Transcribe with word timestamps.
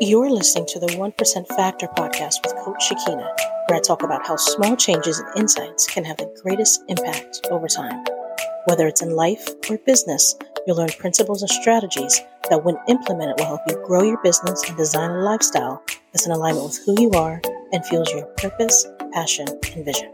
You're 0.00 0.30
listening 0.30 0.64
to 0.66 0.78
the 0.78 0.86
1% 0.86 1.48
Factor 1.56 1.88
podcast 1.88 2.44
with 2.44 2.54
Coach 2.64 2.88
Shakina, 2.88 3.36
where 3.66 3.78
I 3.78 3.80
talk 3.80 4.04
about 4.04 4.24
how 4.24 4.36
small 4.36 4.76
changes 4.76 5.18
and 5.18 5.36
insights 5.36 5.88
can 5.88 6.04
have 6.04 6.18
the 6.18 6.32
greatest 6.40 6.84
impact 6.86 7.40
over 7.50 7.66
time. 7.66 8.04
Whether 8.66 8.86
it's 8.86 9.02
in 9.02 9.10
life 9.10 9.48
or 9.68 9.76
business, 9.78 10.36
you'll 10.64 10.76
learn 10.76 10.90
principles 10.90 11.42
and 11.42 11.50
strategies 11.50 12.20
that, 12.48 12.62
when 12.62 12.78
implemented, 12.86 13.40
will 13.40 13.46
help 13.46 13.62
you 13.68 13.82
grow 13.84 14.04
your 14.04 14.22
business 14.22 14.62
and 14.68 14.76
design 14.76 15.10
a 15.10 15.22
lifestyle 15.24 15.82
that's 16.12 16.26
in 16.26 16.30
alignment 16.32 16.66
with 16.66 16.78
who 16.86 17.02
you 17.02 17.10
are 17.10 17.42
and 17.72 17.84
fuels 17.86 18.12
your 18.12 18.26
purpose, 18.36 18.86
passion, 19.12 19.48
and 19.74 19.84
vision. 19.84 20.12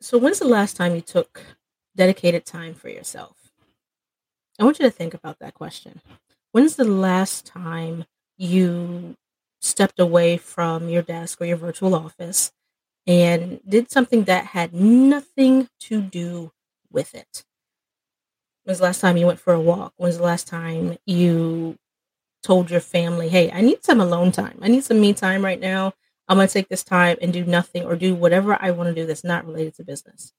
So, 0.00 0.18
when's 0.18 0.40
the 0.40 0.48
last 0.48 0.76
time 0.76 0.96
you 0.96 1.00
took 1.00 1.44
dedicated 1.94 2.44
time 2.44 2.74
for 2.74 2.88
yourself? 2.88 3.45
I 4.58 4.64
want 4.64 4.78
you 4.78 4.84
to 4.86 4.90
think 4.90 5.14
about 5.14 5.38
that 5.40 5.54
question. 5.54 6.00
When's 6.52 6.76
the 6.76 6.84
last 6.84 7.46
time 7.46 8.04
you 8.38 9.16
stepped 9.60 9.98
away 9.98 10.36
from 10.36 10.88
your 10.88 11.02
desk 11.02 11.40
or 11.40 11.44
your 11.46 11.56
virtual 11.56 11.94
office 11.94 12.52
and 13.06 13.60
did 13.68 13.90
something 13.90 14.24
that 14.24 14.46
had 14.46 14.74
nothing 14.74 15.68
to 15.80 16.00
do 16.00 16.52
with 16.90 17.14
it? 17.14 17.44
When's 18.64 18.78
the 18.78 18.84
last 18.84 19.00
time 19.00 19.16
you 19.16 19.26
went 19.26 19.40
for 19.40 19.52
a 19.52 19.60
walk? 19.60 19.92
When's 19.96 20.18
the 20.18 20.24
last 20.24 20.46
time 20.48 20.96
you 21.06 21.76
told 22.42 22.70
your 22.70 22.80
family, 22.80 23.28
hey, 23.28 23.50
I 23.50 23.60
need 23.60 23.84
some 23.84 24.00
alone 24.00 24.32
time. 24.32 24.58
I 24.62 24.68
need 24.68 24.84
some 24.84 25.00
me 25.00 25.12
time 25.12 25.44
right 25.44 25.60
now. 25.60 25.92
I'm 26.28 26.36
going 26.38 26.48
to 26.48 26.52
take 26.52 26.68
this 26.68 26.84
time 26.84 27.16
and 27.22 27.32
do 27.32 27.44
nothing 27.44 27.84
or 27.84 27.96
do 27.96 28.14
whatever 28.14 28.56
I 28.60 28.72
want 28.72 28.88
to 28.88 28.94
do 28.94 29.06
that's 29.06 29.24
not 29.24 29.46
related 29.46 29.74
to 29.76 29.84
business 29.84 30.32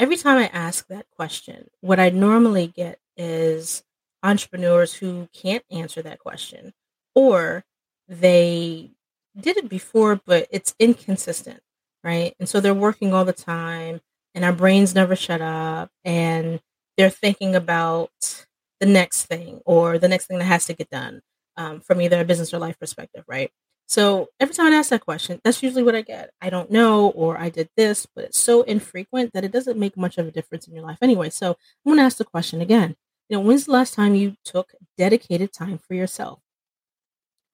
every 0.00 0.18
time 0.18 0.38
I 0.38 0.48
ask 0.48 0.88
that 0.88 1.06
question, 1.16 1.68
what 1.82 2.00
I 2.00 2.10
normally 2.10 2.68
get 2.68 3.00
is 3.16 3.84
entrepreneurs 4.24 4.94
who 4.94 5.28
can't 5.34 5.64
answer 5.70 6.02
that 6.02 6.20
question 6.20 6.74
or 7.16 7.64
they 8.08 8.92
did 9.40 9.58
it 9.58 9.70
before, 9.70 10.20
but 10.26 10.48
it's 10.52 10.74
inconsistent, 10.80 11.60
right? 12.04 12.34
And 12.40 12.48
so 12.48 12.60
they're 12.60 12.74
working 12.74 13.14
all 13.14 13.26
the 13.26 13.34
time 13.34 14.02
and 14.34 14.44
our 14.44 14.52
brains 14.54 14.94
never 14.94 15.16
shut 15.16 15.42
up 15.42 15.90
and 16.04 16.60
they're 16.98 17.10
thinking 17.10 17.56
about 17.56 18.46
the 18.80 18.86
next 18.86 19.26
thing 19.26 19.62
or 19.66 19.98
the 19.98 20.08
next 20.08 20.26
thing 20.26 20.38
that 20.38 20.46
has 20.46 20.66
to 20.66 20.74
get 20.74 20.90
done 20.90 21.22
um, 21.58 21.80
from 21.80 22.02
either 22.02 22.20
a 22.20 22.26
business 22.26 22.54
or 22.54 22.58
life 22.60 22.78
perspective, 22.80 23.24
right? 23.28 23.50
So 23.90 24.28
every 24.38 24.54
time 24.54 24.72
I 24.72 24.76
ask 24.76 24.90
that 24.90 25.04
question, 25.04 25.40
that's 25.42 25.64
usually 25.64 25.82
what 25.82 25.96
I 25.96 26.02
get. 26.02 26.30
I 26.40 26.48
don't 26.48 26.70
know, 26.70 27.08
or 27.08 27.36
I 27.36 27.48
did 27.48 27.68
this, 27.76 28.06
but 28.14 28.26
it's 28.26 28.38
so 28.38 28.62
infrequent 28.62 29.32
that 29.32 29.42
it 29.42 29.50
doesn't 29.50 29.76
make 29.76 29.96
much 29.96 30.16
of 30.16 30.28
a 30.28 30.30
difference 30.30 30.68
in 30.68 30.74
your 30.76 30.84
life 30.84 30.98
anyway. 31.02 31.28
So 31.30 31.48
I'm 31.48 31.56
going 31.90 31.96
to 31.96 32.04
ask 32.04 32.16
the 32.16 32.24
question 32.24 32.60
again. 32.60 32.94
You 33.28 33.36
know, 33.36 33.40
when's 33.40 33.64
the 33.64 33.72
last 33.72 33.94
time 33.94 34.14
you 34.14 34.36
took 34.44 34.74
dedicated 34.96 35.52
time 35.52 35.78
for 35.78 35.94
yourself? 35.94 36.38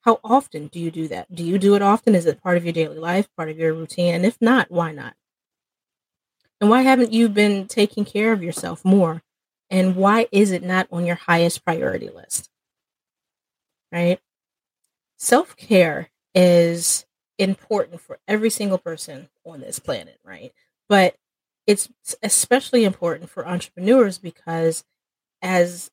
How 0.03 0.21
often 0.23 0.67
do 0.67 0.79
you 0.79 0.91
do 0.91 1.09
that? 1.09 1.35
Do 1.35 1.43
you 1.43 1.57
do 1.57 1.75
it 1.75 1.81
often? 1.81 2.15
Is 2.15 2.27
it 2.27 2.43
part 2.43 2.59
of 2.59 2.65
your 2.65 2.75
daily 2.75 2.99
life, 2.99 3.29
part 3.35 3.49
of 3.49 3.57
your 3.59 3.73
routine? 3.73 4.15
And 4.15 4.27
if 4.27 4.37
not, 4.39 4.71
why 4.71 4.93
not? 4.93 5.15
And 6.61 6.69
why 6.69 6.83
haven't 6.83 7.15
you 7.15 7.31
been 7.31 7.67
taking 7.67 8.05
care 8.05 8.35
of 8.35 8.43
yourself 8.43 8.85
more? 8.85 9.23
And 9.71 9.97
why 9.97 10.27
is 10.31 10.51
it 10.51 10.63
not 10.63 10.87
on 10.93 11.07
your 11.07 11.17
highest 11.17 11.65
priority 11.65 12.11
list? 12.11 12.51
Right? 13.91 14.21
Self 15.17 15.57
care 15.57 16.11
is 16.37 17.07
important 17.39 18.03
for 18.03 18.21
every 18.29 18.51
single 18.51 18.79
person 18.79 19.31
on 19.47 19.63
this 19.63 19.81
planet, 19.81 20.21
right? 20.25 20.53
But 20.91 21.17
it's 21.67 21.91
especially 22.23 22.85
important 22.85 23.31
for 23.31 23.49
entrepreneurs 23.49 24.19
because 24.19 24.85
as 25.43 25.91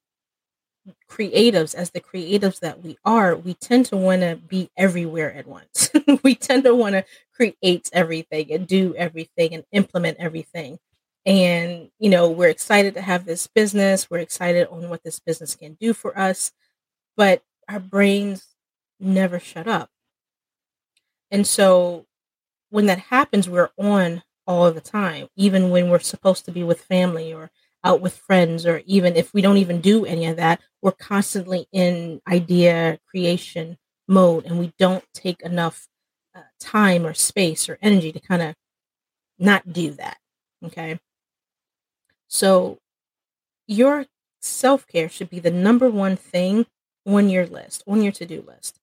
creatives, 1.10 1.76
as 1.76 1.92
the 1.92 2.02
creatives 2.02 2.60
that 2.60 2.84
we 2.84 2.98
are, 3.06 3.36
we 3.36 3.54
tend 3.56 3.86
to 3.88 3.98
want 3.98 4.22
to 4.22 4.36
be 4.36 4.70
everywhere 4.78 5.34
at 5.34 5.48
once. 5.48 5.90
we 6.24 6.36
tend 6.36 6.64
to 6.66 6.76
want 6.76 6.94
to 6.94 7.06
create 7.34 7.90
everything 7.94 8.52
and 8.52 8.68
do 8.68 8.94
everything 8.96 9.54
and 9.54 9.64
implement 9.72 10.18
everything. 10.20 10.80
And, 11.26 11.90
you 12.00 12.10
know, 12.10 12.30
we're 12.30 12.50
excited 12.50 12.96
to 12.96 13.02
have 13.02 13.26
this 13.26 13.48
business. 13.48 14.10
We're 14.10 14.18
excited 14.20 14.68
on 14.70 14.90
what 14.90 15.04
this 15.04 15.20
business 15.20 15.56
can 15.56 15.78
do 15.80 15.94
for 15.94 16.18
us. 16.20 16.52
But 17.18 17.44
our 17.70 17.80
brains 17.80 18.48
never 19.00 19.40
shut 19.40 19.68
up. 19.68 19.90
And 21.32 21.46
so 21.48 22.06
when 22.70 22.86
that 22.88 23.00
happens, 23.00 23.50
we're 23.50 23.72
on 23.78 24.24
all 24.46 24.72
the 24.72 24.82
time, 24.82 25.28
even 25.36 25.70
when 25.70 25.90
we're 25.90 26.00
supposed 26.00 26.46
to 26.46 26.52
be 26.52 26.64
with 26.64 26.82
family 26.82 27.34
or 27.34 27.50
out 27.84 28.02
with 28.02 28.16
friends, 28.18 28.66
or 28.66 28.82
even 28.86 29.16
if 29.16 29.34
we 29.34 29.42
don't 29.42 29.58
even 29.58 29.82
do 29.82 30.06
any 30.06 30.26
of 30.26 30.38
that, 30.38 30.62
we're 30.82 30.92
constantly 30.92 31.68
in 31.72 32.22
idea 32.28 33.00
creation 33.08 33.78
mode 34.08 34.46
and 34.46 34.60
we 34.60 34.74
don't 34.78 35.04
take 35.14 35.42
enough 35.42 35.88
uh, 36.36 36.42
time 36.60 37.06
or 37.06 37.14
space 37.14 37.70
or 37.70 37.78
energy 37.82 38.12
to 38.12 38.20
kind 38.20 38.42
of 38.42 38.56
not 39.38 39.72
do 39.72 39.92
that. 39.92 40.18
Okay. 40.66 41.00
So 42.28 42.80
your 43.68 44.06
self 44.42 44.88
care 44.88 45.10
should 45.10 45.30
be 45.30 45.40
the 45.40 45.52
number 45.52 45.90
one 45.90 46.16
thing 46.16 46.66
on 47.06 47.30
your 47.30 47.46
list, 47.46 47.84
on 47.88 48.02
your 48.02 48.12
to 48.14 48.26
do 48.26 48.44
list. 48.48 48.80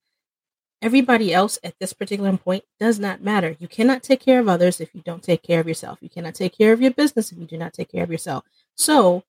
Everybody 0.83 1.33
else 1.35 1.59
at 1.63 1.75
this 1.79 1.93
particular 1.93 2.35
point 2.39 2.65
does 2.79 2.99
not 2.99 3.23
matter. 3.23 3.55
You 3.59 3.69
cannot 3.69 4.03
take 4.03 4.21
care 4.21 4.41
of 4.41 4.49
others 4.49 4.81
if 4.81 4.95
you 4.95 5.03
don't 5.03 5.23
take 5.23 5.43
care 5.43 5.61
of 5.61 5.69
yourself. 5.69 5.99
You 6.01 6.09
cannot 6.09 6.35
take 6.35 6.57
care 6.57 6.73
of 6.73 6.81
your 6.81 6.93
business 6.93 7.33
if 7.33 7.39
you 7.39 7.45
do 7.47 7.59
not 7.59 7.75
take 7.75 7.93
care 7.93 8.03
of 8.03 8.11
yourself. 8.11 8.45
So 8.77 9.25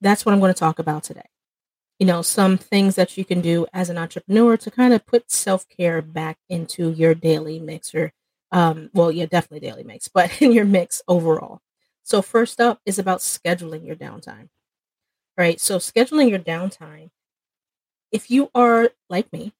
that's 0.00 0.24
what 0.26 0.32
I'm 0.32 0.40
going 0.40 0.54
to 0.54 0.58
talk 0.58 0.78
about 0.78 1.04
today. 1.04 1.28
You 1.98 2.06
know, 2.06 2.22
some 2.22 2.58
things 2.58 2.94
that 2.96 3.16
you 3.16 3.24
can 3.24 3.40
do 3.40 3.66
as 3.72 3.90
an 3.90 3.98
entrepreneur 3.98 4.56
to 4.56 4.70
kind 4.70 4.94
of 4.94 5.06
put 5.06 5.30
self 5.32 5.68
care 5.68 6.02
back 6.02 6.38
into 6.48 6.90
your 6.90 7.14
daily 7.14 7.58
mix 7.58 7.94
or, 7.94 8.12
um, 8.52 8.90
well, 8.94 9.10
yeah, 9.10 9.26
definitely 9.26 9.66
daily 9.68 9.84
mix, 9.84 10.08
but 10.14 10.42
in 10.42 10.52
your 10.52 10.64
mix 10.64 11.02
overall. 11.08 11.60
So, 12.04 12.22
first 12.22 12.60
up 12.60 12.80
is 12.86 12.98
about 12.98 13.20
scheduling 13.20 13.86
your 13.86 13.96
downtime, 13.96 14.48
right? 15.36 15.60
So, 15.60 15.78
scheduling 15.78 16.30
your 16.30 16.38
downtime, 16.40 17.10
if 18.12 18.30
you 18.30 18.50
are 18.54 18.90
like 19.10 19.32
me, 19.32 19.52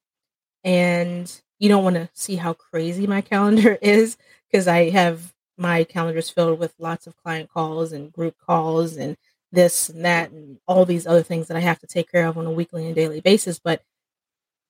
and 0.64 1.40
you 1.58 1.68
don't 1.68 1.84
want 1.84 1.96
to 1.96 2.08
see 2.14 2.36
how 2.36 2.52
crazy 2.52 3.06
my 3.06 3.20
calendar 3.20 3.78
is 3.82 4.16
because 4.50 4.68
I 4.68 4.90
have 4.90 5.32
my 5.56 5.84
calendars 5.84 6.30
filled 6.30 6.58
with 6.58 6.74
lots 6.78 7.06
of 7.06 7.16
client 7.16 7.50
calls 7.50 7.92
and 7.92 8.12
group 8.12 8.36
calls 8.38 8.96
and 8.96 9.16
this 9.50 9.88
and 9.88 10.04
that 10.04 10.30
and 10.30 10.58
all 10.68 10.84
these 10.84 11.06
other 11.06 11.22
things 11.22 11.48
that 11.48 11.56
I 11.56 11.60
have 11.60 11.78
to 11.80 11.86
take 11.86 12.10
care 12.10 12.26
of 12.26 12.38
on 12.38 12.46
a 12.46 12.50
weekly 12.50 12.86
and 12.86 12.94
daily 12.94 13.20
basis. 13.20 13.58
But 13.58 13.82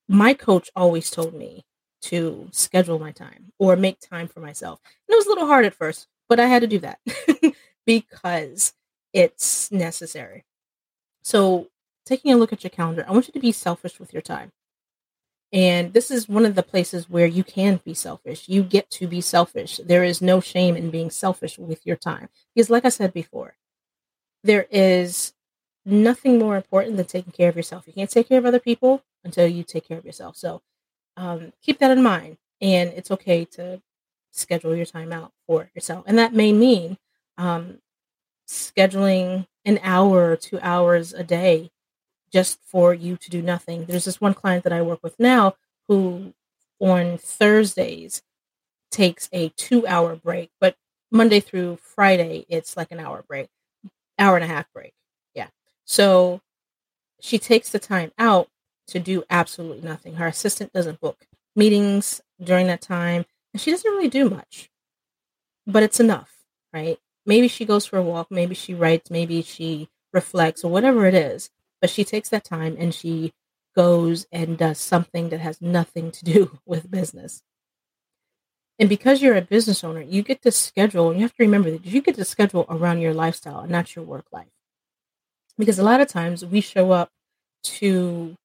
my 0.08 0.34
coach 0.34 0.70
always 0.74 1.10
told 1.10 1.34
me 1.34 1.64
to 2.00 2.48
schedule 2.52 2.98
my 2.98 3.12
time 3.12 3.52
or 3.58 3.76
make 3.76 4.00
time 4.00 4.28
for 4.28 4.40
myself. 4.40 4.80
And 4.84 5.14
it 5.14 5.16
was 5.16 5.26
a 5.26 5.30
little 5.30 5.46
hard 5.46 5.64
at 5.66 5.74
first, 5.74 6.06
but 6.28 6.40
I 6.40 6.46
had 6.46 6.60
to 6.62 6.66
do 6.68 6.78
that 6.80 7.00
because 7.86 8.72
it's 9.12 9.70
necessary. 9.70 10.44
So, 11.22 11.68
taking 12.06 12.32
a 12.32 12.36
look 12.36 12.52
at 12.52 12.64
your 12.64 12.70
calendar, 12.70 13.04
I 13.06 13.12
want 13.12 13.28
you 13.28 13.32
to 13.34 13.40
be 13.40 13.52
selfish 13.52 14.00
with 14.00 14.12
your 14.12 14.22
time. 14.22 14.52
And 15.52 15.94
this 15.94 16.10
is 16.10 16.28
one 16.28 16.44
of 16.44 16.54
the 16.54 16.62
places 16.62 17.08
where 17.08 17.26
you 17.26 17.42
can 17.42 17.80
be 17.84 17.94
selfish. 17.94 18.48
You 18.48 18.62
get 18.62 18.90
to 18.90 19.06
be 19.06 19.20
selfish. 19.20 19.80
There 19.82 20.04
is 20.04 20.20
no 20.20 20.40
shame 20.40 20.76
in 20.76 20.90
being 20.90 21.10
selfish 21.10 21.58
with 21.58 21.86
your 21.86 21.96
time. 21.96 22.28
Because, 22.54 22.68
like 22.68 22.84
I 22.84 22.90
said 22.90 23.14
before, 23.14 23.56
there 24.44 24.66
is 24.70 25.32
nothing 25.86 26.38
more 26.38 26.56
important 26.56 26.96
than 26.96 27.06
taking 27.06 27.32
care 27.32 27.48
of 27.48 27.56
yourself. 27.56 27.86
You 27.86 27.94
can't 27.94 28.10
take 28.10 28.28
care 28.28 28.38
of 28.38 28.44
other 28.44 28.60
people 28.60 29.02
until 29.24 29.46
you 29.46 29.62
take 29.62 29.88
care 29.88 29.98
of 29.98 30.04
yourself. 30.04 30.36
So 30.36 30.60
um, 31.16 31.52
keep 31.62 31.78
that 31.78 31.90
in 31.90 32.02
mind. 32.02 32.36
And 32.60 32.90
it's 32.90 33.10
okay 33.10 33.44
to 33.52 33.80
schedule 34.30 34.74
your 34.74 34.86
time 34.86 35.12
out 35.12 35.32
for 35.46 35.70
yourself. 35.74 36.04
And 36.06 36.18
that 36.18 36.34
may 36.34 36.52
mean 36.52 36.98
um, 37.38 37.78
scheduling 38.46 39.46
an 39.64 39.80
hour 39.82 40.30
or 40.30 40.36
two 40.36 40.58
hours 40.60 41.14
a 41.14 41.24
day 41.24 41.70
just 42.32 42.58
for 42.62 42.94
you 42.94 43.16
to 43.16 43.30
do 43.30 43.42
nothing. 43.42 43.84
There's 43.84 44.04
this 44.04 44.20
one 44.20 44.34
client 44.34 44.64
that 44.64 44.72
I 44.72 44.82
work 44.82 45.02
with 45.02 45.18
now 45.18 45.54
who 45.88 46.34
on 46.80 47.18
Thursdays 47.18 48.22
takes 48.90 49.28
a 49.32 49.50
two 49.50 49.86
hour 49.86 50.16
break, 50.16 50.50
but 50.60 50.76
Monday 51.10 51.40
through 51.40 51.76
Friday, 51.76 52.44
it's 52.48 52.76
like 52.76 52.92
an 52.92 53.00
hour 53.00 53.24
break, 53.26 53.48
hour 54.18 54.36
and 54.36 54.44
a 54.44 54.48
half 54.48 54.70
break. 54.72 54.92
Yeah. 55.34 55.48
So 55.84 56.40
she 57.20 57.38
takes 57.38 57.70
the 57.70 57.78
time 57.78 58.12
out 58.18 58.48
to 58.88 58.98
do 58.98 59.24
absolutely 59.30 59.86
nothing. 59.86 60.14
Her 60.14 60.26
assistant 60.26 60.72
doesn't 60.72 61.00
book 61.00 61.26
meetings 61.56 62.20
during 62.42 62.66
that 62.68 62.80
time, 62.80 63.24
and 63.52 63.60
she 63.60 63.70
doesn't 63.70 63.90
really 63.90 64.08
do 64.08 64.30
much, 64.30 64.70
but 65.66 65.82
it's 65.82 66.00
enough, 66.00 66.32
right? 66.72 66.98
Maybe 67.26 67.48
she 67.48 67.64
goes 67.64 67.84
for 67.84 67.98
a 67.98 68.02
walk, 68.02 68.30
maybe 68.30 68.54
she 68.54 68.74
writes, 68.74 69.10
maybe 69.10 69.42
she 69.42 69.88
reflects, 70.12 70.64
or 70.64 70.70
whatever 70.70 71.04
it 71.06 71.14
is. 71.14 71.50
But 71.80 71.90
she 71.90 72.04
takes 72.04 72.28
that 72.30 72.44
time 72.44 72.76
and 72.78 72.94
she 72.94 73.32
goes 73.76 74.26
and 74.32 74.58
does 74.58 74.78
something 74.78 75.28
that 75.28 75.40
has 75.40 75.60
nothing 75.62 76.10
to 76.10 76.24
do 76.24 76.58
with 76.66 76.90
business. 76.90 77.42
And 78.78 78.88
because 78.88 79.20
you're 79.20 79.36
a 79.36 79.42
business 79.42 79.82
owner, 79.82 80.00
you 80.00 80.22
get 80.22 80.42
to 80.42 80.52
schedule, 80.52 81.10
and 81.10 81.18
you 81.18 81.24
have 81.24 81.34
to 81.34 81.42
remember 81.42 81.70
that 81.70 81.84
you 81.84 82.00
get 82.00 82.14
to 82.14 82.24
schedule 82.24 82.64
around 82.68 83.00
your 83.00 83.12
lifestyle 83.12 83.60
and 83.60 83.72
not 83.72 83.96
your 83.96 84.04
work 84.04 84.26
life. 84.32 84.46
Because 85.56 85.80
a 85.80 85.84
lot 85.84 86.00
of 86.00 86.06
times 86.06 86.44
we 86.44 86.60
show 86.60 86.92
up 86.92 87.10
to 87.64 88.36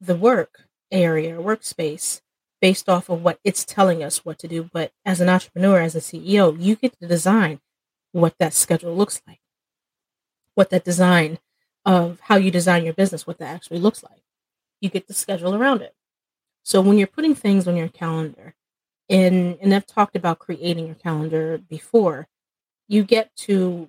the 0.00 0.16
work 0.16 0.64
area, 0.90 1.36
workspace, 1.36 2.20
based 2.60 2.88
off 2.88 3.08
of 3.08 3.22
what 3.22 3.38
it's 3.44 3.64
telling 3.64 4.02
us 4.02 4.24
what 4.24 4.38
to 4.40 4.48
do. 4.48 4.68
But 4.72 4.92
as 5.04 5.20
an 5.20 5.28
entrepreneur, 5.28 5.80
as 5.80 5.94
a 5.94 6.00
CEO, 6.00 6.60
you 6.60 6.74
get 6.74 6.98
to 7.00 7.06
design 7.06 7.60
what 8.12 8.34
that 8.38 8.54
schedule 8.54 8.96
looks 8.96 9.22
like, 9.26 9.40
what 10.54 10.70
that 10.70 10.84
design 10.84 11.38
of 11.86 12.20
how 12.20 12.36
you 12.36 12.50
design 12.50 12.84
your 12.84 12.94
business, 12.94 13.26
what 13.26 13.38
that 13.38 13.54
actually 13.54 13.78
looks 13.78 14.02
like. 14.02 14.22
You 14.82 14.90
get 14.90 15.06
to 15.06 15.14
schedule 15.14 15.54
around 15.54 15.80
it. 15.80 15.94
So 16.64 16.82
when 16.82 16.98
you're 16.98 17.06
putting 17.06 17.34
things 17.34 17.66
on 17.68 17.76
your 17.76 17.88
calendar, 17.88 18.54
and 19.08 19.56
and 19.62 19.72
I've 19.74 19.86
talked 19.86 20.16
about 20.16 20.40
creating 20.40 20.86
your 20.86 20.96
calendar 20.96 21.58
before, 21.58 22.28
you 22.88 23.04
get 23.04 23.34
to 23.36 23.88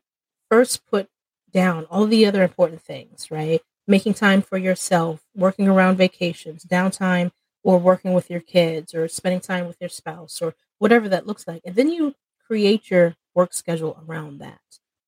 first 0.50 0.86
put 0.86 1.10
down 1.52 1.86
all 1.86 2.06
the 2.06 2.26
other 2.26 2.44
important 2.44 2.82
things, 2.82 3.32
right? 3.32 3.62
Making 3.88 4.14
time 4.14 4.42
for 4.44 4.58
yourself, 4.58 5.24
working 5.36 5.68
around 5.68 5.98
vacations, 5.98 6.64
downtime, 6.66 7.32
or 7.64 7.80
working 7.80 8.14
with 8.14 8.30
your 8.30 8.42
kids, 8.42 8.94
or 8.94 9.08
spending 9.08 9.42
time 9.42 9.68
with 9.68 9.78
your 9.82 9.90
spouse, 9.90 10.42
or 10.42 10.56
whatever 10.80 11.10
that 11.10 11.26
looks 11.28 11.48
like. 11.48 11.62
And 11.66 11.76
then 11.76 11.90
you 11.90 12.16
create 12.46 12.92
your 12.92 13.16
work 13.34 13.54
schedule 13.54 14.02
around 14.08 14.40
that 14.40 14.62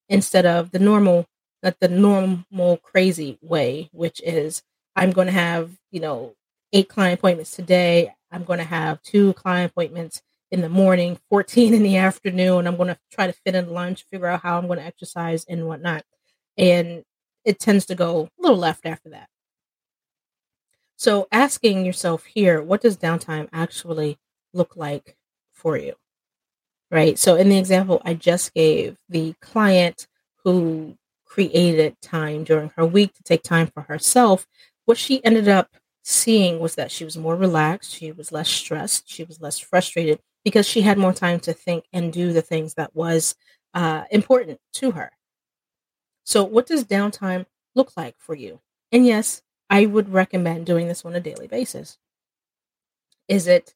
instead 0.09 0.45
of 0.45 0.71
the 0.71 0.79
normal, 0.79 1.27
not 1.63 1.79
the 1.79 1.87
normal 1.87 2.77
crazy 2.77 3.37
way, 3.41 3.89
which 3.91 4.21
is 4.21 4.63
I'm 4.95 5.11
going 5.11 5.27
to 5.27 5.33
have, 5.33 5.71
you 5.91 5.99
know, 5.99 6.35
eight 6.73 6.89
client 6.89 7.19
appointments 7.19 7.55
today. 7.55 8.13
I'm 8.31 8.43
going 8.43 8.59
to 8.59 8.65
have 8.65 9.01
two 9.01 9.33
client 9.33 9.71
appointments 9.71 10.21
in 10.51 10.61
the 10.61 10.69
morning, 10.69 11.19
14 11.29 11.73
in 11.73 11.83
the 11.83 11.97
afternoon. 11.97 12.67
I'm 12.67 12.75
going 12.75 12.89
to 12.89 12.97
try 13.11 13.27
to 13.27 13.33
fit 13.33 13.55
in 13.55 13.71
lunch, 13.71 14.05
figure 14.09 14.27
out 14.27 14.41
how 14.41 14.57
I'm 14.57 14.67
going 14.67 14.79
to 14.79 14.85
exercise 14.85 15.45
and 15.47 15.67
whatnot. 15.67 16.03
And 16.57 17.03
it 17.45 17.59
tends 17.59 17.85
to 17.87 17.95
go 17.95 18.29
a 18.37 18.41
little 18.41 18.57
left 18.57 18.85
after 18.85 19.09
that. 19.09 19.29
So 20.97 21.27
asking 21.31 21.85
yourself 21.85 22.25
here, 22.25 22.61
what 22.61 22.81
does 22.81 22.97
downtime 22.97 23.47
actually 23.53 24.17
look 24.53 24.75
like 24.75 25.15
for 25.53 25.77
you? 25.77 25.93
Right. 26.91 27.17
So 27.17 27.35
in 27.35 27.49
the 27.49 27.57
example 27.57 28.01
I 28.03 28.15
just 28.15 28.53
gave, 28.53 28.97
the 29.07 29.33
client 29.39 30.07
who 30.43 30.97
created 31.29 31.95
time 32.01 32.43
during 32.43 32.71
her 32.75 32.85
week 32.85 33.13
to 33.13 33.23
take 33.23 33.43
time 33.43 33.67
for 33.67 33.83
herself, 33.83 34.45
what 34.85 34.97
she 34.97 35.23
ended 35.23 35.47
up 35.47 35.69
seeing 36.03 36.59
was 36.59 36.75
that 36.75 36.91
she 36.91 37.05
was 37.05 37.17
more 37.17 37.35
relaxed, 37.35 37.95
she 37.95 38.11
was 38.11 38.31
less 38.31 38.49
stressed, 38.49 39.07
she 39.07 39.23
was 39.23 39.39
less 39.39 39.59
frustrated 39.59 40.19
because 40.43 40.67
she 40.67 40.81
had 40.81 40.97
more 40.97 41.13
time 41.13 41.39
to 41.39 41.53
think 41.53 41.85
and 41.93 42.11
do 42.11 42.33
the 42.33 42.41
things 42.41 42.73
that 42.73 42.95
was 42.95 43.35
uh, 43.73 44.03
important 44.09 44.59
to 44.73 44.91
her. 44.91 45.11
So, 46.23 46.43
what 46.43 46.65
does 46.65 46.83
downtime 46.83 47.45
look 47.75 47.95
like 47.95 48.15
for 48.17 48.35
you? 48.35 48.59
And 48.91 49.05
yes, 49.05 49.41
I 49.69 49.85
would 49.85 50.09
recommend 50.09 50.65
doing 50.65 50.87
this 50.87 51.05
on 51.05 51.15
a 51.15 51.19
daily 51.19 51.47
basis. 51.47 51.97
Is 53.27 53.47
it 53.47 53.75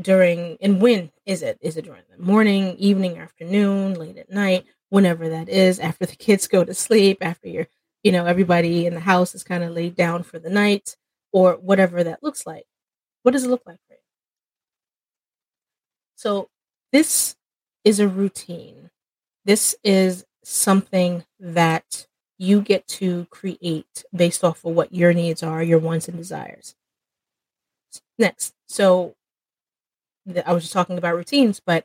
during, 0.00 0.58
and 0.60 0.80
when 0.80 1.12
is 1.26 1.42
it? 1.42 1.58
Is 1.60 1.76
it 1.76 1.84
during 1.84 2.02
the 2.10 2.22
morning, 2.22 2.76
evening, 2.76 3.18
afternoon, 3.18 3.94
late 3.94 4.16
at 4.16 4.30
night, 4.30 4.64
whenever 4.90 5.28
that 5.28 5.48
is, 5.48 5.78
after 5.80 6.06
the 6.06 6.16
kids 6.16 6.48
go 6.48 6.64
to 6.64 6.74
sleep, 6.74 7.18
after 7.20 7.48
you're, 7.48 7.68
you 8.02 8.12
know, 8.12 8.26
everybody 8.26 8.86
in 8.86 8.94
the 8.94 9.00
house 9.00 9.34
is 9.34 9.44
kind 9.44 9.64
of 9.64 9.72
laid 9.72 9.94
down 9.96 10.22
for 10.22 10.38
the 10.38 10.50
night? 10.50 10.96
or 11.32 11.54
whatever 11.54 12.02
that 12.04 12.22
looks 12.22 12.46
like. 12.46 12.64
What 13.22 13.32
does 13.32 13.44
it 13.44 13.50
look 13.50 13.62
like 13.66 13.78
for 13.86 13.94
you? 13.94 14.00
So, 16.16 16.48
this 16.92 17.36
is 17.84 18.00
a 18.00 18.08
routine. 18.08 18.90
This 19.44 19.74
is 19.84 20.24
something 20.44 21.24
that 21.38 22.06
you 22.38 22.60
get 22.60 22.86
to 22.86 23.26
create 23.30 24.04
based 24.14 24.44
off 24.44 24.64
of 24.64 24.74
what 24.74 24.94
your 24.94 25.12
needs 25.12 25.42
are, 25.42 25.62
your 25.62 25.78
wants 25.78 26.08
and 26.08 26.16
desires. 26.16 26.74
Next, 28.18 28.54
so 28.66 29.14
I 30.46 30.52
was 30.52 30.64
just 30.64 30.72
talking 30.72 30.98
about 30.98 31.16
routines, 31.16 31.60
but 31.64 31.84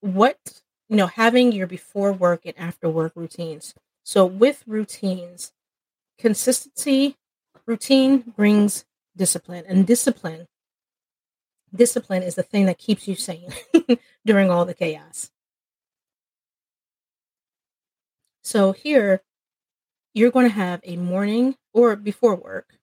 what, 0.00 0.61
you 0.92 0.98
know, 0.98 1.06
having 1.06 1.52
your 1.52 1.66
before 1.66 2.12
work 2.12 2.42
and 2.44 2.52
after 2.58 2.86
work 2.86 3.14
routines. 3.16 3.74
So, 4.04 4.26
with 4.26 4.62
routines, 4.66 5.52
consistency 6.18 7.16
routine 7.64 8.18
brings 8.36 8.84
discipline 9.16 9.64
and 9.66 9.86
discipline 9.86 10.48
discipline 11.74 12.22
is 12.22 12.34
the 12.34 12.42
thing 12.42 12.66
that 12.66 12.78
keeps 12.78 13.08
you 13.08 13.14
sane 13.14 13.50
during 14.26 14.50
all 14.50 14.66
the 14.66 14.74
chaos. 14.74 15.30
So 18.42 18.72
here 18.72 19.22
you're 20.12 20.30
going 20.30 20.48
to 20.48 20.54
have 20.54 20.80
a 20.84 20.96
morning 20.96 21.56
or 21.72 21.96
before 21.96 22.34
work 22.34 22.76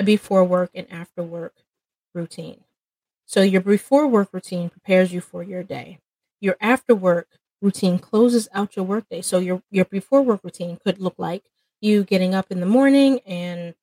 a 0.00 0.04
before 0.04 0.42
work 0.42 0.70
and 0.74 0.90
after 0.90 1.22
work 1.22 1.54
routine. 2.12 2.64
So 3.26 3.42
your 3.42 3.60
before 3.60 4.08
work 4.08 4.30
routine 4.32 4.70
prepares 4.70 5.12
you 5.12 5.20
for 5.20 5.44
your 5.44 5.62
day. 5.62 6.00
Your 6.40 6.56
after 6.60 6.94
work 6.94 7.38
routine 7.62 7.98
closes 7.98 8.48
out 8.54 8.76
your 8.76 8.84
workday 8.84 9.22
so 9.22 9.38
your 9.38 9.62
your 9.70 9.86
before 9.86 10.22
work 10.22 10.42
routine 10.44 10.78
could 10.84 10.98
look 11.00 11.14
like 11.18 11.44
you 11.80 12.04
getting 12.04 12.34
up 12.34 12.46
in 12.50 12.60
the 12.60 12.66
morning 12.66 13.20
and 13.26 13.74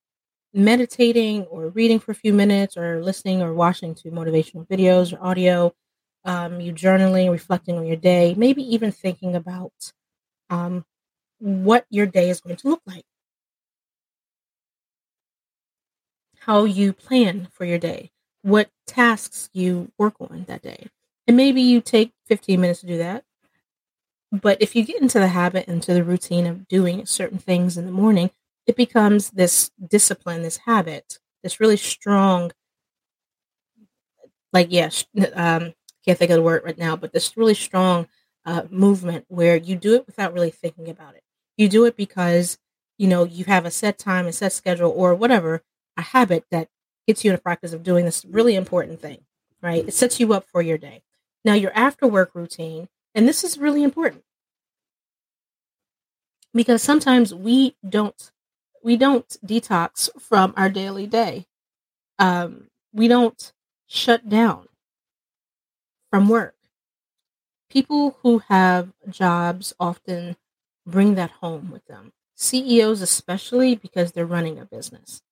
meditating 0.52 1.44
or 1.44 1.68
reading 1.68 1.98
for 1.98 2.12
a 2.12 2.14
few 2.14 2.32
minutes 2.32 2.76
or 2.76 3.02
listening 3.02 3.42
or 3.42 3.54
watching 3.54 3.94
to 3.94 4.10
motivational 4.10 4.66
videos 4.66 5.12
or 5.12 5.24
audio, 5.24 5.72
um, 6.24 6.60
you 6.60 6.72
journaling, 6.72 7.30
reflecting 7.30 7.78
on 7.78 7.86
your 7.86 7.96
day, 7.96 8.34
maybe 8.36 8.62
even 8.62 8.90
thinking 8.90 9.36
about 9.36 9.72
um, 10.50 10.84
what 11.38 11.86
your 11.90 12.06
day 12.06 12.30
is 12.30 12.40
going 12.40 12.56
to 12.56 12.68
look 12.68 12.82
like, 12.86 13.04
how 16.40 16.64
you 16.64 16.92
plan 16.92 17.48
for 17.52 17.64
your 17.64 17.78
day, 17.78 18.10
what 18.42 18.70
tasks 18.86 19.48
you 19.52 19.92
work 19.98 20.14
on 20.20 20.44
that 20.48 20.62
day. 20.62 20.88
And 21.26 21.36
maybe 21.36 21.60
you 21.62 21.80
take 21.80 22.12
15 22.26 22.60
minutes 22.60 22.80
to 22.80 22.86
do 22.86 22.98
that. 22.98 23.24
But 24.32 24.62
if 24.62 24.76
you 24.76 24.84
get 24.84 25.02
into 25.02 25.18
the 25.18 25.28
habit, 25.28 25.66
into 25.68 25.92
the 25.92 26.04
routine 26.04 26.46
of 26.46 26.68
doing 26.68 27.04
certain 27.06 27.38
things 27.38 27.76
in 27.76 27.84
the 27.86 27.92
morning, 27.92 28.30
it 28.66 28.76
becomes 28.76 29.30
this 29.30 29.70
discipline, 29.88 30.42
this 30.42 30.58
habit, 30.58 31.18
this 31.42 31.58
really 31.58 31.76
strong, 31.76 32.52
like, 34.52 34.68
yes, 34.70 35.04
um, 35.34 35.74
can't 36.04 36.18
think 36.18 36.30
of 36.30 36.36
the 36.36 36.42
word 36.42 36.62
right 36.64 36.78
now, 36.78 36.96
but 36.96 37.12
this 37.12 37.36
really 37.36 37.54
strong 37.54 38.06
uh, 38.44 38.62
movement 38.70 39.24
where 39.28 39.56
you 39.56 39.76
do 39.76 39.94
it 39.94 40.06
without 40.06 40.32
really 40.32 40.50
thinking 40.50 40.88
about 40.88 41.14
it. 41.14 41.22
You 41.56 41.68
do 41.68 41.84
it 41.84 41.96
because, 41.96 42.58
you 42.98 43.08
know, 43.08 43.24
you 43.24 43.44
have 43.46 43.66
a 43.66 43.70
set 43.70 43.98
time, 43.98 44.26
a 44.26 44.32
set 44.32 44.52
schedule, 44.52 44.90
or 44.90 45.14
whatever, 45.14 45.62
a 45.96 46.02
habit 46.02 46.44
that 46.50 46.68
gets 47.06 47.24
you 47.24 47.30
in 47.30 47.36
the 47.36 47.42
practice 47.42 47.72
of 47.72 47.82
doing 47.82 48.04
this 48.04 48.24
really 48.24 48.54
important 48.54 49.00
thing, 49.00 49.18
right? 49.62 49.86
It 49.88 49.94
sets 49.94 50.20
you 50.20 50.32
up 50.32 50.46
for 50.50 50.62
your 50.62 50.78
day. 50.78 51.02
Now, 51.44 51.54
your 51.54 51.72
after 51.74 52.06
work 52.06 52.30
routine, 52.34 52.88
and 53.14 53.26
this 53.28 53.44
is 53.44 53.58
really 53.58 53.82
important 53.82 54.24
because 56.54 56.82
sometimes 56.82 57.34
we 57.34 57.76
don't 57.88 58.30
we 58.82 58.96
don't 58.96 59.36
detox 59.44 60.08
from 60.18 60.54
our 60.56 60.70
daily 60.70 61.06
day. 61.06 61.46
Um, 62.18 62.68
we 62.92 63.08
don't 63.08 63.52
shut 63.86 64.28
down 64.28 64.68
from 66.10 66.28
work. 66.28 66.54
People 67.68 68.16
who 68.22 68.38
have 68.48 68.92
jobs 69.08 69.74
often 69.78 70.36
bring 70.86 71.14
that 71.14 71.30
home 71.30 71.70
with 71.70 71.86
them. 71.86 72.12
CEOs, 72.36 73.02
especially 73.02 73.74
because 73.74 74.12
they're 74.12 74.26
running 74.26 74.58
a 74.58 74.64
business. 74.64 75.22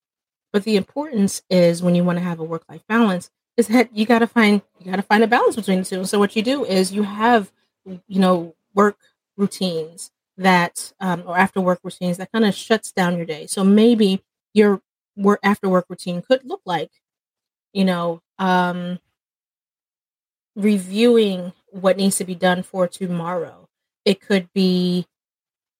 But 0.53 0.63
the 0.63 0.77
importance 0.77 1.41
is 1.49 1.81
when 1.83 1.95
you 1.95 2.03
want 2.03 2.17
to 2.19 2.23
have 2.23 2.39
a 2.39 2.43
work 2.43 2.63
life 2.69 2.83
balance, 2.87 3.31
is 3.57 3.67
that 3.67 3.95
you 3.95 4.05
got 4.05 4.19
to 4.19 4.27
find 4.27 4.61
you 4.79 4.89
got 4.89 4.97
to 4.97 5.01
find 5.01 5.23
a 5.23 5.27
balance 5.27 5.55
between 5.55 5.79
the 5.79 5.85
two. 5.85 6.05
So 6.05 6.19
what 6.19 6.35
you 6.35 6.41
do 6.41 6.63
is 6.63 6.93
you 6.93 7.03
have, 7.03 7.51
you 8.07 8.19
know, 8.19 8.55
work 8.73 8.97
routines 9.37 10.11
that 10.37 10.93
um, 10.99 11.23
or 11.25 11.37
after 11.37 11.61
work 11.61 11.79
routines 11.83 12.17
that 12.17 12.31
kind 12.31 12.45
of 12.45 12.55
shuts 12.55 12.91
down 12.91 13.17
your 13.17 13.25
day. 13.25 13.47
So 13.47 13.63
maybe 13.63 14.23
your 14.53 14.81
work 15.15 15.39
after 15.43 15.69
work 15.69 15.85
routine 15.89 16.21
could 16.21 16.45
look 16.45 16.61
like, 16.65 16.91
you 17.73 17.85
know, 17.85 18.21
um, 18.39 18.99
reviewing 20.55 21.53
what 21.71 21.97
needs 21.97 22.17
to 22.17 22.25
be 22.25 22.35
done 22.35 22.63
for 22.63 22.87
tomorrow. 22.87 23.67
It 24.05 24.21
could 24.21 24.51
be 24.53 25.05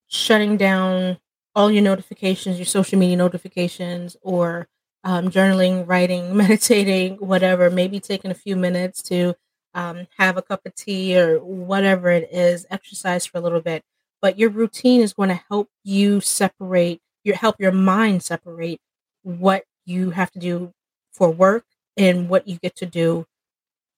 shutting 0.07 0.57
down 0.57 1.19
all 1.55 1.71
your 1.71 1.83
notifications, 1.83 2.57
your 2.59 2.65
social 2.65 2.99
media 2.99 3.17
notifications, 3.17 4.17
or 4.21 4.67
um, 5.03 5.29
journaling, 5.29 5.87
writing, 5.87 6.35
meditating, 6.37 7.17
whatever. 7.17 7.69
Maybe 7.69 7.99
taking 7.99 8.31
a 8.31 8.35
few 8.35 8.55
minutes 8.55 9.01
to 9.03 9.35
um, 9.73 10.07
have 10.17 10.37
a 10.37 10.41
cup 10.41 10.65
of 10.65 10.75
tea 10.75 11.17
or 11.17 11.39
whatever 11.39 12.09
it 12.09 12.29
is, 12.31 12.65
exercise 12.71 13.25
for 13.25 13.37
a 13.37 13.41
little 13.41 13.61
bit 13.61 13.83
but 14.21 14.37
your 14.37 14.49
routine 14.49 15.01
is 15.01 15.13
going 15.13 15.29
to 15.29 15.41
help 15.49 15.69
you 15.83 16.19
separate 16.19 17.01
your 17.23 17.35
help 17.35 17.55
your 17.59 17.71
mind 17.71 18.23
separate 18.23 18.79
what 19.23 19.63
you 19.85 20.11
have 20.11 20.31
to 20.31 20.39
do 20.39 20.73
for 21.13 21.29
work 21.31 21.65
and 21.97 22.29
what 22.29 22.47
you 22.47 22.57
get 22.57 22.75
to 22.75 22.85
do 22.85 23.25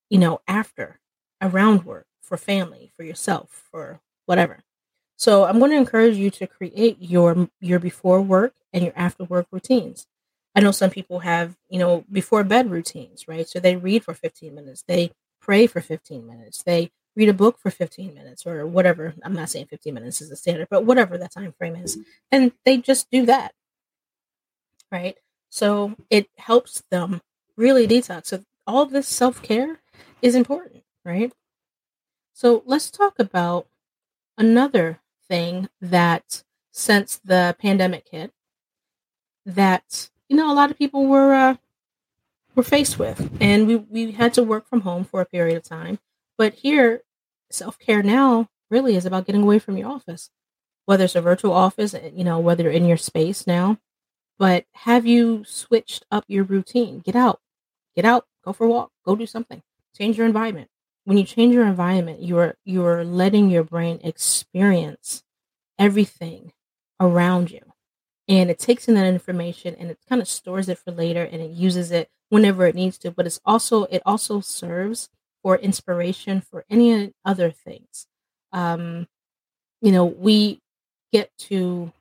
you 0.09 0.17
know 0.19 0.41
after 0.47 0.99
around 1.41 1.85
work 1.85 2.05
for 2.21 2.37
family 2.37 2.91
for 2.95 3.03
yourself 3.03 3.67
for 3.71 3.99
whatever 4.25 4.59
So 5.17 5.45
I'm 5.45 5.59
going 5.59 5.71
to 5.71 5.77
encourage 5.77 6.17
you 6.17 6.31
to 6.31 6.47
create 6.47 6.97
your 7.01 7.49
your 7.61 7.79
before 7.79 8.21
work 8.21 8.55
and 8.73 8.83
your 8.85 8.93
after 8.97 9.25
work 9.25 9.47
routines. 9.51 10.07
I 10.55 10.61
know 10.61 10.71
some 10.71 10.91
people 10.91 11.19
have, 11.21 11.57
you 11.69 11.79
know, 11.79 12.05
before 12.11 12.43
bed 12.45 12.71
routines, 12.71 13.27
right? 13.29 13.47
So 13.49 13.59
they 13.59 13.75
read 13.77 14.03
for 14.05 14.13
15 14.15 14.55
minutes, 14.55 14.83
they 14.87 15.11
pray 15.41 15.67
for 15.67 15.81
15 15.81 16.25
minutes, 16.25 16.63
they 16.63 16.91
read 17.15 17.29
a 17.29 17.33
book 17.33 17.57
for 17.59 17.69
15 17.69 18.13
minutes 18.13 18.45
or 18.45 18.65
whatever. 18.65 19.13
I'm 19.23 19.33
not 19.33 19.49
saying 19.49 19.67
15 19.67 19.93
minutes 19.93 20.21
is 20.21 20.29
the 20.29 20.35
standard, 20.35 20.67
but 20.69 20.85
whatever 20.85 21.17
that 21.17 21.31
time 21.31 21.53
frame 21.57 21.75
is. 21.75 21.97
And 22.31 22.53
they 22.65 22.77
just 22.77 23.11
do 23.11 23.25
that. 23.25 23.53
Right? 24.91 25.17
So 25.49 25.95
it 26.09 26.29
helps 26.37 26.83
them 26.89 27.21
really 27.57 27.87
detox. 27.87 28.27
So 28.27 28.43
all 28.65 28.85
this 28.85 29.07
self-care 29.07 29.79
is 30.21 30.35
important, 30.35 30.83
right? 31.03 31.33
So 32.33 32.63
let's 32.65 32.89
talk 32.89 33.19
about 33.19 33.67
another 34.37 34.99
thing 35.27 35.69
that 35.81 36.43
since 36.71 37.19
the 37.23 37.55
pandemic 37.59 38.07
hit 38.09 38.31
that 39.45 40.09
you 40.29 40.35
know 40.35 40.51
a 40.51 40.55
lot 40.55 40.71
of 40.71 40.77
people 40.77 41.07
were 41.07 41.33
uh, 41.33 41.55
were 42.55 42.63
faced 42.63 42.99
with. 42.99 43.29
And 43.41 43.67
we 43.67 43.75
we 43.77 44.11
had 44.11 44.33
to 44.35 44.43
work 44.43 44.67
from 44.67 44.81
home 44.81 45.03
for 45.05 45.21
a 45.21 45.25
period 45.25 45.57
of 45.57 45.63
time. 45.63 45.99
But 46.37 46.55
here 46.55 47.03
self-care 47.51 48.03
now 48.03 48.49
really 48.69 48.95
is 48.95 49.05
about 49.05 49.25
getting 49.25 49.43
away 49.43 49.59
from 49.59 49.77
your 49.77 49.89
office. 49.89 50.29
Whether 50.85 51.05
it's 51.05 51.15
a 51.15 51.21
virtual 51.21 51.53
office 51.53 51.93
eh, 51.93 52.11
you 52.13 52.23
know 52.23 52.39
whether 52.39 52.63
you're 52.63 52.71
in 52.71 52.85
your 52.85 52.97
space 52.97 53.47
now. 53.47 53.77
But 54.39 54.65
have 54.73 55.05
you 55.05 55.43
switched 55.45 56.05
up 56.11 56.25
your 56.27 56.43
routine? 56.43 56.99
Get 56.99 57.15
out. 57.15 57.39
Get 57.95 58.05
out. 58.05 58.25
Go 58.45 58.53
for 58.53 58.65
a 58.65 58.69
walk. 58.69 58.91
Go 59.05 59.15
do 59.15 59.25
something. 59.27 59.61
Change 59.97 60.17
your 60.17 60.27
environment. 60.27 60.69
When 61.05 61.17
you 61.17 61.23
change 61.23 61.53
your 61.55 61.65
environment 61.65 62.21
you're 62.23 62.55
you're 62.65 63.03
letting 63.03 63.49
your 63.49 63.63
brain 63.63 63.99
experience 64.03 65.23
everything 65.79 66.53
around 66.99 67.51
you 67.51 67.70
and 68.31 68.49
it 68.49 68.59
takes 68.59 68.87
in 68.87 68.95
that 68.95 69.07
information 69.07 69.75
and 69.77 69.91
it 69.91 69.99
kind 70.09 70.21
of 70.21 70.29
stores 70.29 70.69
it 70.69 70.79
for 70.79 70.91
later 70.91 71.25
and 71.25 71.41
it 71.41 71.51
uses 71.51 71.91
it 71.91 72.09
whenever 72.29 72.65
it 72.65 72.75
needs 72.75 72.97
to 72.97 73.11
but 73.11 73.25
it's 73.27 73.41
also 73.45 73.83
it 73.85 74.01
also 74.05 74.39
serves 74.41 75.09
for 75.43 75.57
inspiration 75.57 76.41
for 76.41 76.65
any 76.71 77.13
other 77.25 77.51
things. 77.51 78.07
Um 78.53 79.07
you 79.81 79.91
know 79.91 80.05
we 80.05 80.61
get 81.13 81.31
to 81.39 81.91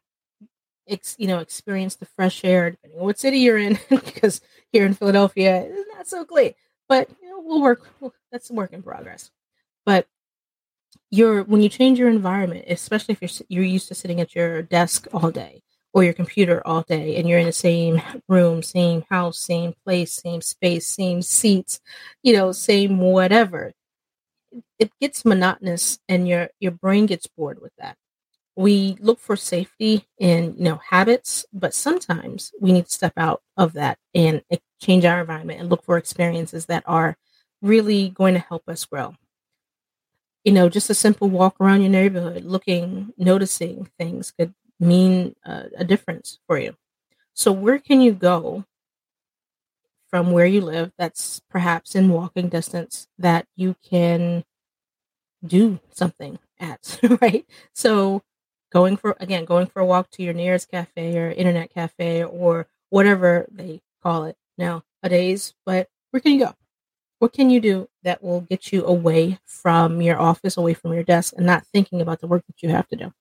ex, 0.88 1.16
you 1.18 1.26
know 1.28 1.38
experience 1.40 1.96
the 1.96 2.06
fresh 2.06 2.44
air 2.44 2.70
depending 2.70 3.00
on 3.00 3.06
what 3.06 3.18
city 3.18 3.38
you're 3.38 3.58
in 3.58 3.78
because 3.90 4.40
here 4.72 4.86
in 4.86 4.94
philadelphia 4.94 5.62
it's 5.68 5.90
not 5.94 6.08
so 6.08 6.24
clean 6.24 6.54
but 6.88 7.08
you 7.22 7.28
know 7.30 7.40
we'll 7.40 7.62
work 7.62 7.88
that's 8.32 8.50
a 8.50 8.52
work 8.54 8.72
in 8.72 8.82
progress. 8.82 9.30
But 9.86 10.06
you're 11.10 11.42
when 11.44 11.62
you 11.62 11.68
change 11.68 11.98
your 11.98 12.08
environment 12.08 12.64
especially 12.68 13.12
if 13.14 13.22
you're 13.22 13.46
you're 13.48 13.64
used 13.64 13.88
to 13.88 13.94
sitting 13.94 14.20
at 14.20 14.34
your 14.34 14.62
desk 14.62 15.06
all 15.12 15.30
day 15.30 15.62
or 15.92 16.04
your 16.04 16.12
computer 16.14 16.64
all 16.66 16.82
day 16.82 17.16
and 17.16 17.28
you're 17.28 17.38
in 17.38 17.46
the 17.46 17.52
same 17.52 18.00
room, 18.28 18.62
same 18.62 19.02
house, 19.10 19.38
same 19.40 19.74
place, 19.84 20.12
same 20.14 20.40
space, 20.40 20.86
same 20.86 21.22
seats, 21.22 21.80
you 22.22 22.32
know, 22.32 22.52
same 22.52 22.98
whatever. 22.98 23.72
It 24.78 24.90
gets 25.00 25.24
monotonous 25.24 25.98
and 26.08 26.26
your 26.28 26.48
your 26.58 26.72
brain 26.72 27.06
gets 27.06 27.26
bored 27.26 27.60
with 27.60 27.72
that. 27.78 27.96
We 28.56 28.96
look 29.00 29.20
for 29.20 29.36
safety 29.36 30.06
in, 30.18 30.56
you 30.58 30.64
know, 30.64 30.80
habits, 30.88 31.46
but 31.52 31.74
sometimes 31.74 32.52
we 32.60 32.72
need 32.72 32.86
to 32.86 32.92
step 32.92 33.14
out 33.16 33.42
of 33.56 33.74
that 33.74 33.98
and 34.14 34.42
change 34.82 35.04
our 35.06 35.20
environment 35.20 35.60
and 35.60 35.70
look 35.70 35.84
for 35.84 35.98
experiences 35.98 36.66
that 36.66 36.84
are 36.86 37.16
really 37.62 38.10
going 38.10 38.34
to 38.34 38.40
help 38.40 38.68
us 38.68 38.84
grow. 38.86 39.14
You 40.44 40.52
know, 40.52 40.68
just 40.68 40.88
a 40.90 40.94
simple 40.94 41.28
walk 41.28 41.56
around 41.60 41.82
your 41.82 41.90
neighborhood, 41.90 42.44
looking, 42.44 43.12
noticing 43.18 43.88
things 43.98 44.30
could 44.30 44.54
mean 44.80 45.36
uh, 45.46 45.64
a 45.76 45.84
difference 45.84 46.40
for 46.46 46.58
you. 46.58 46.76
So, 47.34 47.52
where 47.52 47.78
can 47.78 48.00
you 48.02 48.12
go 48.12 48.64
from 50.08 50.32
where 50.32 50.46
you 50.46 50.60
live 50.60 50.92
that's 50.98 51.40
perhaps 51.48 51.94
in 51.94 52.08
walking 52.10 52.48
distance 52.48 53.06
that 53.18 53.46
you 53.56 53.76
can 53.88 54.44
do 55.46 55.78
something 55.92 56.38
at, 56.58 56.98
right? 57.20 57.46
So, 57.74 58.22
going 58.72 58.96
for 58.96 59.16
again, 59.20 59.44
going 59.44 59.66
for 59.66 59.80
a 59.80 59.86
walk 59.86 60.10
to 60.12 60.22
your 60.22 60.34
nearest 60.34 60.70
cafe 60.70 61.16
or 61.18 61.30
internet 61.30 61.72
cafe 61.72 62.24
or 62.24 62.66
whatever 62.90 63.46
they 63.50 63.80
call 64.02 64.24
it 64.24 64.36
nowadays, 64.58 65.54
but 65.66 65.88
where 66.10 66.20
can 66.20 66.32
you 66.32 66.40
go? 66.46 66.54
What 67.20 67.32
can 67.32 67.50
you 67.50 67.60
do 67.60 67.88
that 68.04 68.22
will 68.22 68.42
get 68.42 68.72
you 68.72 68.84
away 68.86 69.38
from 69.46 70.02
your 70.02 70.20
office, 70.20 70.56
away 70.56 70.74
from 70.74 70.94
your 70.94 71.04
desk, 71.04 71.34
and 71.36 71.46
not 71.46 71.66
thinking 71.66 72.00
about 72.00 72.20
the 72.20 72.28
work 72.28 72.44
that 72.46 72.62
you 72.62 72.70
have 72.70 72.88
to 72.88 72.96
do? 72.96 73.12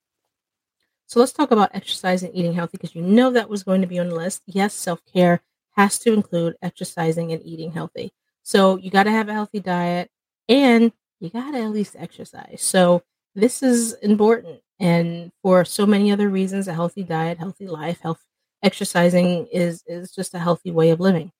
So 1.10 1.18
let's 1.18 1.32
talk 1.32 1.50
about 1.50 1.74
exercise 1.74 2.22
and 2.22 2.32
eating 2.36 2.52
healthy 2.52 2.78
because 2.78 2.94
you 2.94 3.02
know 3.02 3.32
that 3.32 3.48
was 3.48 3.64
going 3.64 3.80
to 3.80 3.88
be 3.88 3.98
on 3.98 4.10
the 4.10 4.14
list. 4.14 4.42
Yes, 4.46 4.74
self 4.74 5.00
care 5.12 5.42
has 5.72 5.98
to 6.00 6.12
include 6.12 6.54
exercising 6.62 7.32
and 7.32 7.44
eating 7.44 7.72
healthy. 7.72 8.12
So 8.44 8.76
you 8.76 8.92
got 8.92 9.02
to 9.04 9.10
have 9.10 9.28
a 9.28 9.32
healthy 9.32 9.58
diet 9.58 10.08
and 10.48 10.92
you 11.18 11.28
got 11.28 11.50
to 11.50 11.58
at 11.58 11.70
least 11.70 11.96
exercise. 11.98 12.62
So 12.62 13.02
this 13.34 13.60
is 13.60 13.94
important. 13.94 14.60
And 14.78 15.32
for 15.42 15.64
so 15.64 15.84
many 15.84 16.12
other 16.12 16.28
reasons, 16.28 16.68
a 16.68 16.74
healthy 16.74 17.02
diet, 17.02 17.38
healthy 17.38 17.66
life, 17.66 17.98
health, 18.02 18.24
exercising 18.62 19.48
is, 19.48 19.82
is 19.88 20.12
just 20.12 20.32
a 20.34 20.38
healthy 20.38 20.70
way 20.70 20.90
of 20.90 21.00
living. 21.00 21.32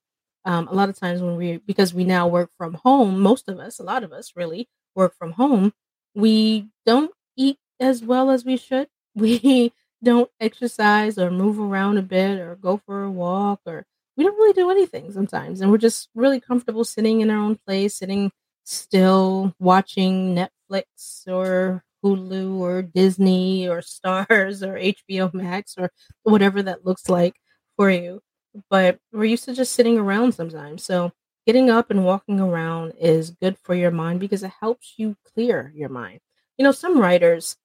Um, 0.45 0.67
a 0.67 0.75
lot 0.75 0.89
of 0.89 0.99
times 0.99 1.23
when 1.23 1.37
we, 1.37 1.59
because 1.59 1.95
we 1.95 2.03
now 2.03 2.27
work 2.27 2.51
from 2.59 2.75
home, 2.75 3.21
most 3.21 3.49
of 3.49 3.61
us, 3.61 3.79
a 3.79 3.85
lot 3.85 4.03
of 4.03 4.13
us 4.13 4.33
really 4.35 4.69
work 4.97 5.15
from 5.17 5.31
home, 5.31 5.73
we 6.13 6.71
don't 6.85 7.13
eat 7.37 7.59
as 7.79 8.03
well 8.03 8.31
as 8.31 8.45
we 8.45 8.57
should 8.57 8.89
we 9.15 9.73
don't 10.03 10.31
exercise 10.41 11.19
or 11.19 11.31
move 11.31 11.59
around 11.61 11.99
a 11.99 12.03
bit 12.03 12.39
or 12.39 12.57
go 12.57 12.81
for 12.87 13.05
a 13.05 13.11
walk 13.11 13.61
or 13.67 13.85
we 14.17 14.25
don't 14.25 14.37
really 14.37 14.53
do 14.55 14.71
anything 14.71 15.13
sometimes 15.13 15.61
and 15.61 15.71
we're 15.71 15.79
just 15.79 16.09
really 16.15 16.41
comfortable 16.41 16.85
sitting 16.85 17.21
in 17.21 17.31
our 17.31 17.39
own 17.39 17.59
place 17.67 17.97
sitting 17.97 18.31
still 18.65 19.55
watching 19.59 20.35
netflix 20.35 21.27
or 21.27 21.85
hulu 22.03 22.59
or 22.59 22.83
disney 22.83 23.69
or 23.69 23.81
Starz 23.81 24.67
or 24.67 24.95
hbo 25.11 25.33
max 25.35 25.75
or 25.77 25.91
whatever 26.23 26.63
that 26.63 26.87
looks 26.87 27.09
like 27.09 27.35
for 27.77 27.91
you 27.91 28.23
but 28.71 28.99
we're 29.13 29.25
used 29.25 29.45
to 29.45 29.55
just 29.55 29.73
sitting 29.73 29.99
around 29.99 30.33
sometimes 30.33 30.83
so 30.83 31.13
getting 31.47 31.71
up 31.71 31.91
and 31.91 32.05
walking 32.05 32.41
around 32.41 32.93
is 33.01 33.31
good 33.31 33.57
for 33.63 33.75
your 33.75 33.91
mind 33.91 34.21
because 34.21 34.43
it 34.43 34.53
helps 34.61 34.95
you 34.97 35.17
clear 35.35 35.73
your 35.75 35.89
mind. 35.89 36.21
You 36.57 36.65
know 36.65 36.73
some 36.73 36.99
writers 36.99 37.57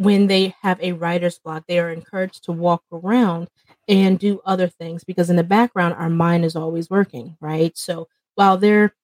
when 0.00 0.28
they 0.28 0.54
have 0.62 0.80
a 0.80 0.92
writer's 0.92 1.38
block, 1.38 1.64
they 1.68 1.78
are 1.78 1.90
encouraged 1.90 2.44
to 2.44 2.52
walk 2.52 2.82
around 2.90 3.48
and 3.86 4.18
do 4.18 4.40
other 4.46 4.66
things 4.66 5.04
because 5.04 5.28
in 5.28 5.36
the 5.36 5.44
background, 5.44 5.92
our 5.92 6.08
mind 6.08 6.42
is 6.42 6.56
always 6.56 6.88
working, 6.88 7.36
right? 7.38 7.76
So 7.76 8.08
while 8.34 8.56
they're 8.56 8.94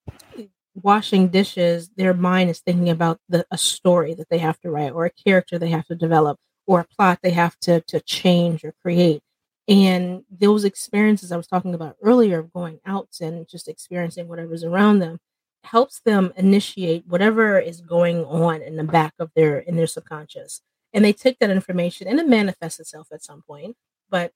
washing 0.74 1.28
dishes, 1.28 1.90
their 1.98 2.14
mind 2.14 2.48
is 2.48 2.60
thinking 2.60 2.88
about 2.88 3.20
the, 3.28 3.44
a 3.50 3.58
story 3.58 4.14
that 4.14 4.30
they 4.30 4.38
have 4.38 4.58
to 4.60 4.70
write 4.70 4.92
or 4.92 5.04
a 5.04 5.10
character 5.10 5.58
they 5.58 5.68
have 5.68 5.86
to 5.88 5.94
develop 5.94 6.38
or 6.66 6.80
a 6.80 6.86
plot 6.86 7.18
they 7.22 7.32
have 7.32 7.58
to, 7.60 7.82
to 7.82 8.00
change 8.00 8.64
or 8.64 8.72
create. 8.80 9.20
And 9.68 10.24
those 10.30 10.64
experiences 10.64 11.30
I 11.30 11.36
was 11.36 11.46
talking 11.46 11.74
about 11.74 11.96
earlier 12.02 12.38
of 12.38 12.54
going 12.54 12.80
out 12.86 13.08
and 13.20 13.46
just 13.46 13.68
experiencing 13.68 14.28
whatever's 14.28 14.64
around 14.64 15.00
them 15.00 15.18
helps 15.62 16.00
them 16.00 16.32
initiate 16.38 17.06
whatever 17.06 17.58
is 17.58 17.82
going 17.82 18.24
on 18.24 18.62
in 18.62 18.76
the 18.76 18.84
back 18.84 19.12
of 19.18 19.30
their 19.36 19.58
in 19.58 19.76
their 19.76 19.86
subconscious 19.86 20.62
and 20.92 21.04
they 21.04 21.12
take 21.12 21.38
that 21.38 21.50
information 21.50 22.08
and 22.08 22.18
it 22.18 22.28
manifests 22.28 22.80
itself 22.80 23.08
at 23.12 23.22
some 23.22 23.42
point 23.42 23.76
but 24.10 24.32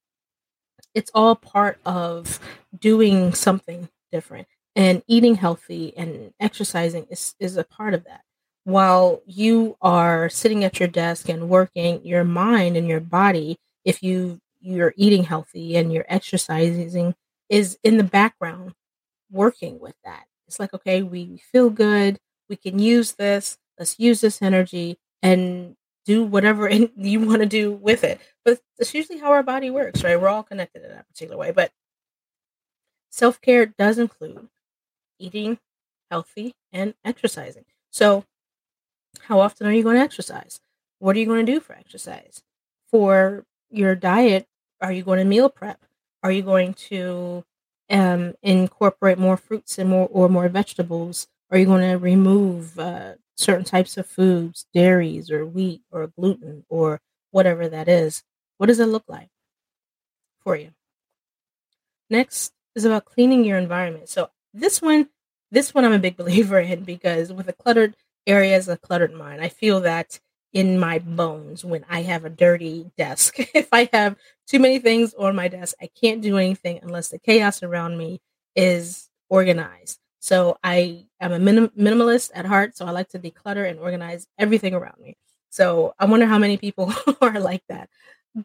it's 0.94 1.10
all 1.14 1.36
part 1.36 1.78
of 1.84 2.40
doing 2.78 3.32
something 3.34 3.88
different 4.10 4.46
and 4.76 5.02
eating 5.06 5.34
healthy 5.34 5.92
and 5.96 6.32
exercising 6.40 7.06
is, 7.10 7.34
is 7.40 7.56
a 7.56 7.64
part 7.64 7.94
of 7.94 8.04
that. 8.04 8.22
While 8.64 9.22
you 9.26 9.76
are 9.80 10.28
sitting 10.28 10.64
at 10.64 10.78
your 10.78 10.88
desk 10.88 11.28
and 11.28 11.48
working 11.48 12.04
your 12.04 12.24
mind 12.24 12.76
and 12.76 12.88
your 12.88 13.00
body 13.00 13.58
if 13.84 14.02
you 14.02 14.38
you're 14.60 14.92
eating 14.96 15.24
healthy 15.24 15.76
and 15.76 15.90
you're 15.92 16.04
exercising 16.08 17.14
is 17.48 17.78
in 17.82 17.96
the 17.96 18.04
background 18.04 18.74
working 19.30 19.80
with 19.80 19.94
that. 20.04 20.24
It's 20.46 20.60
like 20.60 20.74
okay 20.74 21.02
we 21.02 21.40
feel 21.52 21.70
good 21.70 22.18
we 22.48 22.56
can 22.56 22.78
use 22.78 23.12
this 23.12 23.56
let's 23.78 23.98
use 23.98 24.20
this 24.20 24.42
energy 24.42 24.98
and 25.22 25.74
do 26.04 26.24
whatever 26.24 26.70
you 26.96 27.20
want 27.20 27.40
to 27.40 27.46
do 27.46 27.72
with 27.72 28.04
it. 28.04 28.20
But 28.44 28.60
that's 28.78 28.94
usually 28.94 29.18
how 29.18 29.30
our 29.32 29.42
body 29.42 29.70
works, 29.70 30.02
right? 30.02 30.20
We're 30.20 30.28
all 30.28 30.42
connected 30.42 30.82
in 30.84 30.90
that 30.90 31.08
particular 31.08 31.36
way. 31.36 31.50
But 31.52 31.72
self 33.10 33.40
care 33.40 33.66
does 33.66 33.98
include 33.98 34.48
eating 35.18 35.58
healthy 36.10 36.54
and 36.72 36.94
exercising. 37.04 37.64
So, 37.90 38.24
how 39.22 39.40
often 39.40 39.66
are 39.66 39.72
you 39.72 39.82
going 39.82 39.96
to 39.96 40.02
exercise? 40.02 40.60
What 40.98 41.16
are 41.16 41.18
you 41.18 41.26
going 41.26 41.44
to 41.44 41.52
do 41.52 41.60
for 41.60 41.74
exercise? 41.74 42.42
For 42.88 43.44
your 43.70 43.94
diet, 43.94 44.46
are 44.80 44.92
you 44.92 45.02
going 45.02 45.18
to 45.18 45.24
meal 45.24 45.48
prep? 45.48 45.80
Are 46.22 46.32
you 46.32 46.42
going 46.42 46.74
to 46.74 47.44
um, 47.88 48.34
incorporate 48.42 49.18
more 49.18 49.36
fruits 49.36 49.78
and 49.78 49.88
more 49.88 50.08
or 50.10 50.28
more 50.28 50.48
vegetables? 50.48 51.28
Are 51.50 51.58
you 51.58 51.66
going 51.66 51.88
to 51.88 51.98
remove 51.98 52.78
uh, 52.78 53.14
certain 53.40 53.64
types 53.64 53.96
of 53.96 54.06
foods, 54.06 54.66
dairies 54.74 55.30
or 55.30 55.46
wheat 55.46 55.82
or 55.90 56.06
gluten 56.08 56.64
or 56.68 57.00
whatever 57.30 57.68
that 57.68 57.88
is, 57.88 58.22
what 58.58 58.66
does 58.66 58.80
it 58.80 58.86
look 58.86 59.04
like 59.08 59.28
for 60.40 60.56
you? 60.56 60.70
Next 62.10 62.52
is 62.74 62.84
about 62.84 63.04
cleaning 63.04 63.44
your 63.44 63.58
environment. 63.58 64.08
So 64.08 64.30
this 64.52 64.82
one, 64.82 65.08
this 65.50 65.72
one 65.72 65.84
I'm 65.84 65.92
a 65.92 65.98
big 65.98 66.16
believer 66.18 66.60
in 66.60 66.84
because 66.84 67.32
with 67.32 67.48
a 67.48 67.52
cluttered 67.52 67.96
area 68.26 68.56
is 68.56 68.68
a 68.68 68.76
cluttered 68.76 69.14
mind. 69.14 69.40
I 69.40 69.48
feel 69.48 69.80
that 69.80 70.20
in 70.52 70.78
my 70.78 70.98
bones 70.98 71.64
when 71.64 71.84
I 71.88 72.02
have 72.02 72.24
a 72.24 72.30
dirty 72.30 72.90
desk. 72.98 73.36
if 73.54 73.68
I 73.72 73.88
have 73.92 74.16
too 74.46 74.58
many 74.58 74.78
things 74.78 75.14
on 75.14 75.36
my 75.36 75.48
desk, 75.48 75.74
I 75.80 75.88
can't 76.00 76.20
do 76.20 76.36
anything 76.36 76.80
unless 76.82 77.08
the 77.08 77.18
chaos 77.18 77.62
around 77.62 77.96
me 77.96 78.20
is 78.56 79.08
organized. 79.28 80.00
So 80.20 80.58
I 80.62 81.06
am 81.20 81.32
a 81.32 81.38
minim- 81.38 81.72
minimalist 81.78 82.30
at 82.34 82.46
heart, 82.46 82.76
so 82.76 82.86
I 82.86 82.90
like 82.90 83.08
to 83.10 83.18
declutter 83.18 83.68
and 83.68 83.78
organize 83.80 84.26
everything 84.38 84.74
around 84.74 85.00
me. 85.00 85.16
So 85.50 85.94
I 85.98 86.04
wonder 86.06 86.26
how 86.26 86.38
many 86.38 86.56
people 86.58 86.92
are 87.22 87.40
like 87.40 87.62
that. 87.68 87.88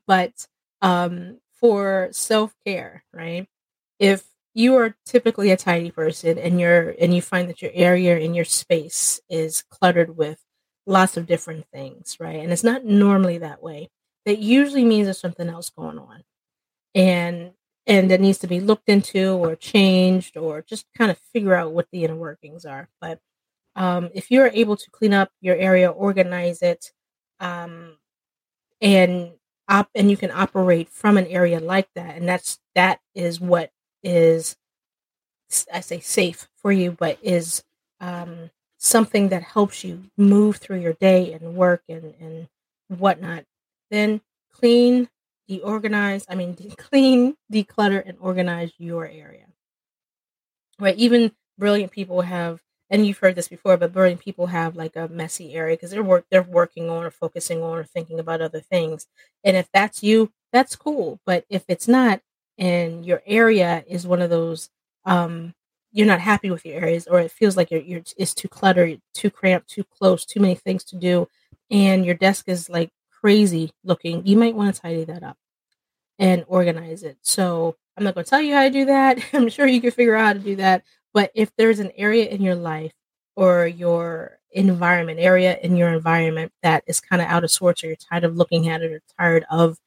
But 0.07 0.47
um, 0.81 1.39
for 1.53 2.09
self 2.11 2.53
care, 2.65 3.03
right? 3.13 3.47
If 3.99 4.23
you 4.53 4.75
are 4.77 4.95
typically 5.05 5.51
a 5.51 5.57
tidy 5.57 5.91
person 5.91 6.37
and 6.39 6.59
you're 6.59 6.95
and 6.99 7.13
you 7.13 7.21
find 7.21 7.49
that 7.49 7.61
your 7.61 7.71
area 7.73 8.17
and 8.19 8.35
your 8.35 8.45
space 8.45 9.19
is 9.29 9.63
cluttered 9.69 10.17
with 10.17 10.39
lots 10.87 11.17
of 11.17 11.27
different 11.27 11.65
things, 11.73 12.17
right? 12.19 12.37
And 12.37 12.51
it's 12.53 12.63
not 12.63 12.85
normally 12.85 13.39
that 13.39 13.61
way. 13.61 13.89
That 14.25 14.39
usually 14.39 14.85
means 14.85 15.05
there's 15.07 15.19
something 15.19 15.49
else 15.49 15.69
going 15.69 15.99
on. 15.99 16.23
And 16.95 17.51
and 17.87 18.09
that 18.09 18.21
needs 18.21 18.39
to 18.39 18.47
be 18.47 18.59
looked 18.59 18.89
into 18.89 19.33
or 19.33 19.55
changed 19.55 20.37
or 20.37 20.61
just 20.61 20.85
kind 20.97 21.11
of 21.11 21.17
figure 21.33 21.55
out 21.55 21.71
what 21.71 21.87
the 21.91 22.03
inner 22.03 22.15
workings 22.15 22.65
are. 22.65 22.89
But 22.99 23.19
um, 23.75 24.09
if 24.13 24.31
you're 24.31 24.47
able 24.47 24.77
to 24.77 24.89
clean 24.91 25.13
up 25.13 25.31
your 25.41 25.55
area, 25.55 25.89
organize 25.89 26.61
it, 26.61 26.91
um, 27.39 27.97
and 28.81 29.33
op- 29.69 29.89
and 29.95 30.09
you 30.09 30.17
can 30.17 30.31
operate 30.31 30.89
from 30.89 31.17
an 31.17 31.27
area 31.27 31.59
like 31.59 31.89
that, 31.95 32.15
and 32.15 32.27
that's 32.27 32.59
that 32.75 32.99
is 33.13 33.39
what 33.39 33.71
is 34.03 34.55
I 35.73 35.81
say 35.81 35.99
safe 35.99 36.47
for 36.55 36.71
you, 36.71 36.91
but 36.91 37.19
is 37.21 37.63
um, 37.99 38.49
something 38.77 39.29
that 39.29 39.43
helps 39.43 39.83
you 39.83 40.05
move 40.17 40.57
through 40.57 40.79
your 40.79 40.93
day 40.93 41.33
and 41.33 41.55
work 41.55 41.83
and, 41.87 42.13
and 42.19 42.47
whatnot, 42.87 43.45
then 43.91 44.21
clean, 44.51 45.09
deorganize, 45.49 46.25
I 46.29 46.35
mean, 46.35 46.53
de- 46.53 46.75
clean, 46.77 47.35
declutter, 47.51 48.03
and 48.05 48.17
organize 48.19 48.71
your 48.77 49.05
area. 49.07 49.45
Right? 50.79 50.97
Even 50.97 51.31
brilliant 51.57 51.91
people 51.91 52.21
have, 52.21 52.61
and 52.89 53.05
you've 53.05 53.17
heard 53.17 53.35
this 53.35 53.47
before, 53.47 53.77
but 53.77 53.93
brilliant 53.93 54.21
people 54.21 54.47
have 54.47 54.75
like 54.75 54.95
a 54.95 55.07
messy 55.07 55.53
area 55.53 55.75
because 55.75 55.91
they're 55.91 56.03
work 56.03 56.25
they're 56.29 56.43
working 56.43 56.89
on 56.89 57.03
or 57.03 57.11
focusing 57.11 57.63
on 57.63 57.77
or 57.79 57.83
thinking 57.83 58.19
about 58.19 58.41
other 58.41 58.59
things. 58.59 59.07
And 59.43 59.55
if 59.57 59.69
that's 59.73 60.03
you, 60.03 60.31
that's 60.51 60.75
cool. 60.75 61.19
But 61.25 61.45
if 61.49 61.63
it's 61.67 61.87
not, 61.87 62.21
and 62.57 63.05
your 63.05 63.21
area 63.25 63.83
is 63.87 64.07
one 64.07 64.21
of 64.21 64.29
those 64.29 64.69
um 65.05 65.53
you're 65.91 66.07
not 66.07 66.19
happy 66.19 66.49
with 66.51 66.65
your 66.65 66.75
areas 66.75 67.07
or 67.07 67.19
it 67.19 67.31
feels 67.31 67.57
like 67.57 67.71
you're, 67.71 67.81
you're 67.81 68.01
it's 68.17 68.33
too 68.33 68.47
cluttered 68.47 69.01
too 69.13 69.29
cramped 69.29 69.69
too 69.69 69.83
close 69.83 70.25
too 70.25 70.39
many 70.39 70.55
things 70.55 70.83
to 70.83 70.95
do 70.95 71.27
and 71.71 72.05
your 72.05 72.15
desk 72.15 72.47
is 72.47 72.69
like 72.69 72.89
crazy 73.25 73.71
looking 73.83 74.23
you 74.23 74.37
might 74.37 74.53
want 74.53 74.75
to 74.75 74.79
tidy 74.79 75.03
that 75.03 75.23
up 75.23 75.35
and 76.19 76.45
organize 76.47 77.01
it. 77.01 77.17
So 77.23 77.75
i'm 77.97 78.03
not 78.03 78.13
going 78.13 78.23
to 78.23 78.29
tell 78.29 78.39
you 78.39 78.53
how 78.53 78.61
to 78.61 78.69
do 78.69 78.85
that. 78.85 79.17
I'm 79.33 79.49
sure 79.49 79.65
you 79.65 79.81
can 79.81 79.89
figure 79.89 80.15
out 80.15 80.25
how 80.27 80.33
to 80.33 80.39
do 80.39 80.55
that. 80.57 80.83
But 81.11 81.31
if 81.33 81.49
there's 81.55 81.79
an 81.79 81.91
area 81.97 82.27
in 82.27 82.43
your 82.43 82.53
life 82.53 82.93
or 83.35 83.65
your 83.65 84.37
environment 84.51 85.19
area 85.19 85.57
in 85.63 85.75
your 85.75 85.89
environment 85.91 86.51
that 86.61 86.83
is 86.85 87.01
kind 87.01 87.19
of 87.19 87.27
out 87.27 87.43
of 87.43 87.49
sorts 87.49 87.83
or 87.83 87.87
you're 87.87 87.95
tired 87.95 88.25
of 88.25 88.35
looking 88.35 88.69
at 88.69 88.83
it 88.83 88.91
or 88.91 89.01
tired 89.19 89.43
of 89.49 89.79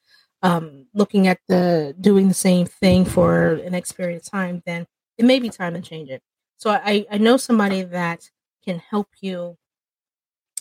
um, 0.43 0.87
looking 0.93 1.29
at 1.29 1.39
the 1.47 1.95
doing 2.01 2.27
the 2.27 2.35
same 2.35 2.67
thing 2.67 3.05
for 3.05 3.53
an 3.53 3.73
experienced 3.73 4.33
time 4.33 4.65
then 4.67 4.85
it 5.17 5.25
may 5.25 5.39
be 5.39 5.49
time 5.49 5.75
to 5.75 5.81
change 5.81 6.11
it. 6.11 6.23
So 6.57 6.71
I, 6.71 7.07
I 7.09 7.19
know 7.19 7.37
somebody 7.37 7.83
that 7.83 8.31
can 8.65 8.81
help 8.81 9.11
you, 9.21 9.57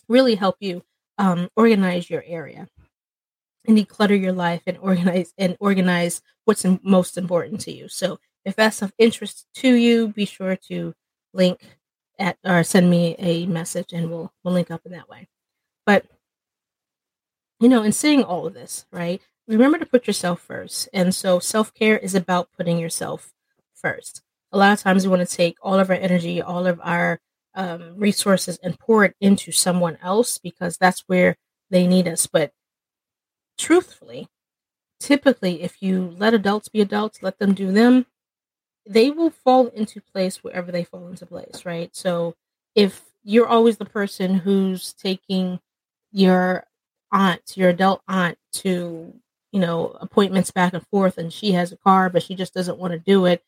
really 0.07 0.35
help 0.35 0.57
you 0.59 0.83
um, 1.17 1.49
organize 1.55 2.09
your 2.09 2.23
area 2.25 2.67
and 3.67 3.77
declutter 3.77 4.19
your 4.19 4.33
life 4.33 4.61
and 4.67 4.77
organize 4.79 5.33
and 5.37 5.57
organize 5.59 6.21
what's 6.45 6.65
in, 6.65 6.79
most 6.83 7.17
important 7.17 7.61
to 7.61 7.71
you. 7.71 7.87
So 7.87 8.19
if 8.45 8.55
that's 8.55 8.81
of 8.81 8.93
interest 8.97 9.45
to 9.55 9.73
you, 9.73 10.09
be 10.09 10.25
sure 10.25 10.55
to 10.67 10.93
link 11.33 11.61
at 12.19 12.37
or 12.43 12.63
send 12.63 12.89
me 12.89 13.15
a 13.19 13.45
message 13.45 13.93
and 13.93 14.09
we'll 14.09 14.31
we'll 14.43 14.53
link 14.53 14.71
up 14.71 14.81
in 14.85 14.91
that 14.93 15.09
way. 15.09 15.27
But 15.85 16.05
you 17.59 17.69
know, 17.69 17.83
in 17.83 17.91
saying 17.91 18.23
all 18.23 18.47
of 18.47 18.53
this, 18.53 18.85
right? 18.91 19.21
Remember 19.47 19.77
to 19.77 19.85
put 19.85 20.07
yourself 20.07 20.41
first. 20.41 20.89
And 20.93 21.15
so 21.15 21.39
self-care 21.39 21.97
is 21.97 22.13
about 22.15 22.49
putting 22.57 22.77
yourself 22.77 23.33
first 23.73 24.21
a 24.51 24.57
lot 24.57 24.73
of 24.73 24.79
times 24.79 25.05
we 25.05 25.09
want 25.09 25.27
to 25.27 25.35
take 25.35 25.57
all 25.61 25.79
of 25.79 25.89
our 25.89 25.95
energy, 25.95 26.41
all 26.41 26.65
of 26.67 26.79
our 26.83 27.19
um, 27.57 27.95
resources, 27.97 28.59
and 28.63 28.79
pour 28.79 29.05
it 29.05 29.15
into 29.21 29.51
someone 29.53 29.99
else 30.03 30.39
because 30.39 30.77
that's 30.77 31.03
where 31.07 31.37
they 31.71 31.87
need 31.87 32.07
us. 32.07 32.27
But 32.27 32.53
truthfully, 33.57 34.27
typically, 34.99 35.61
if 35.63 35.81
you 35.81 36.15
let 36.17 36.33
adults 36.33 36.69
be 36.69 36.81
adults, 36.81 37.23
let 37.23 37.39
them 37.39 37.53
do 37.53 37.71
them, 37.71 38.05
they 38.87 39.11
will 39.11 39.31
fall 39.31 39.67
into 39.69 40.01
place 40.01 40.43
wherever 40.43 40.71
they 40.71 40.83
fall 40.83 41.07
into 41.07 41.25
place, 41.25 41.65
right? 41.65 41.95
So 41.95 42.35
if 42.75 43.03
you're 43.23 43.47
always 43.47 43.77
the 43.77 43.85
person 43.85 44.35
who's 44.35 44.93
taking 44.93 45.59
your 46.11 46.65
aunt, 47.11 47.57
your 47.57 47.69
adult 47.69 48.01
aunt, 48.07 48.37
to 48.53 49.13
you 49.51 49.59
know 49.61 49.97
appointments 50.01 50.51
back 50.51 50.73
and 50.73 50.85
forth, 50.87 51.17
and 51.17 51.33
she 51.33 51.53
has 51.53 51.71
a 51.71 51.77
car, 51.77 52.09
but 52.09 52.23
she 52.23 52.35
just 52.35 52.53
doesn't 52.53 52.79
want 52.79 52.93
to 52.93 52.99
do 52.99 53.25
it 53.25 53.43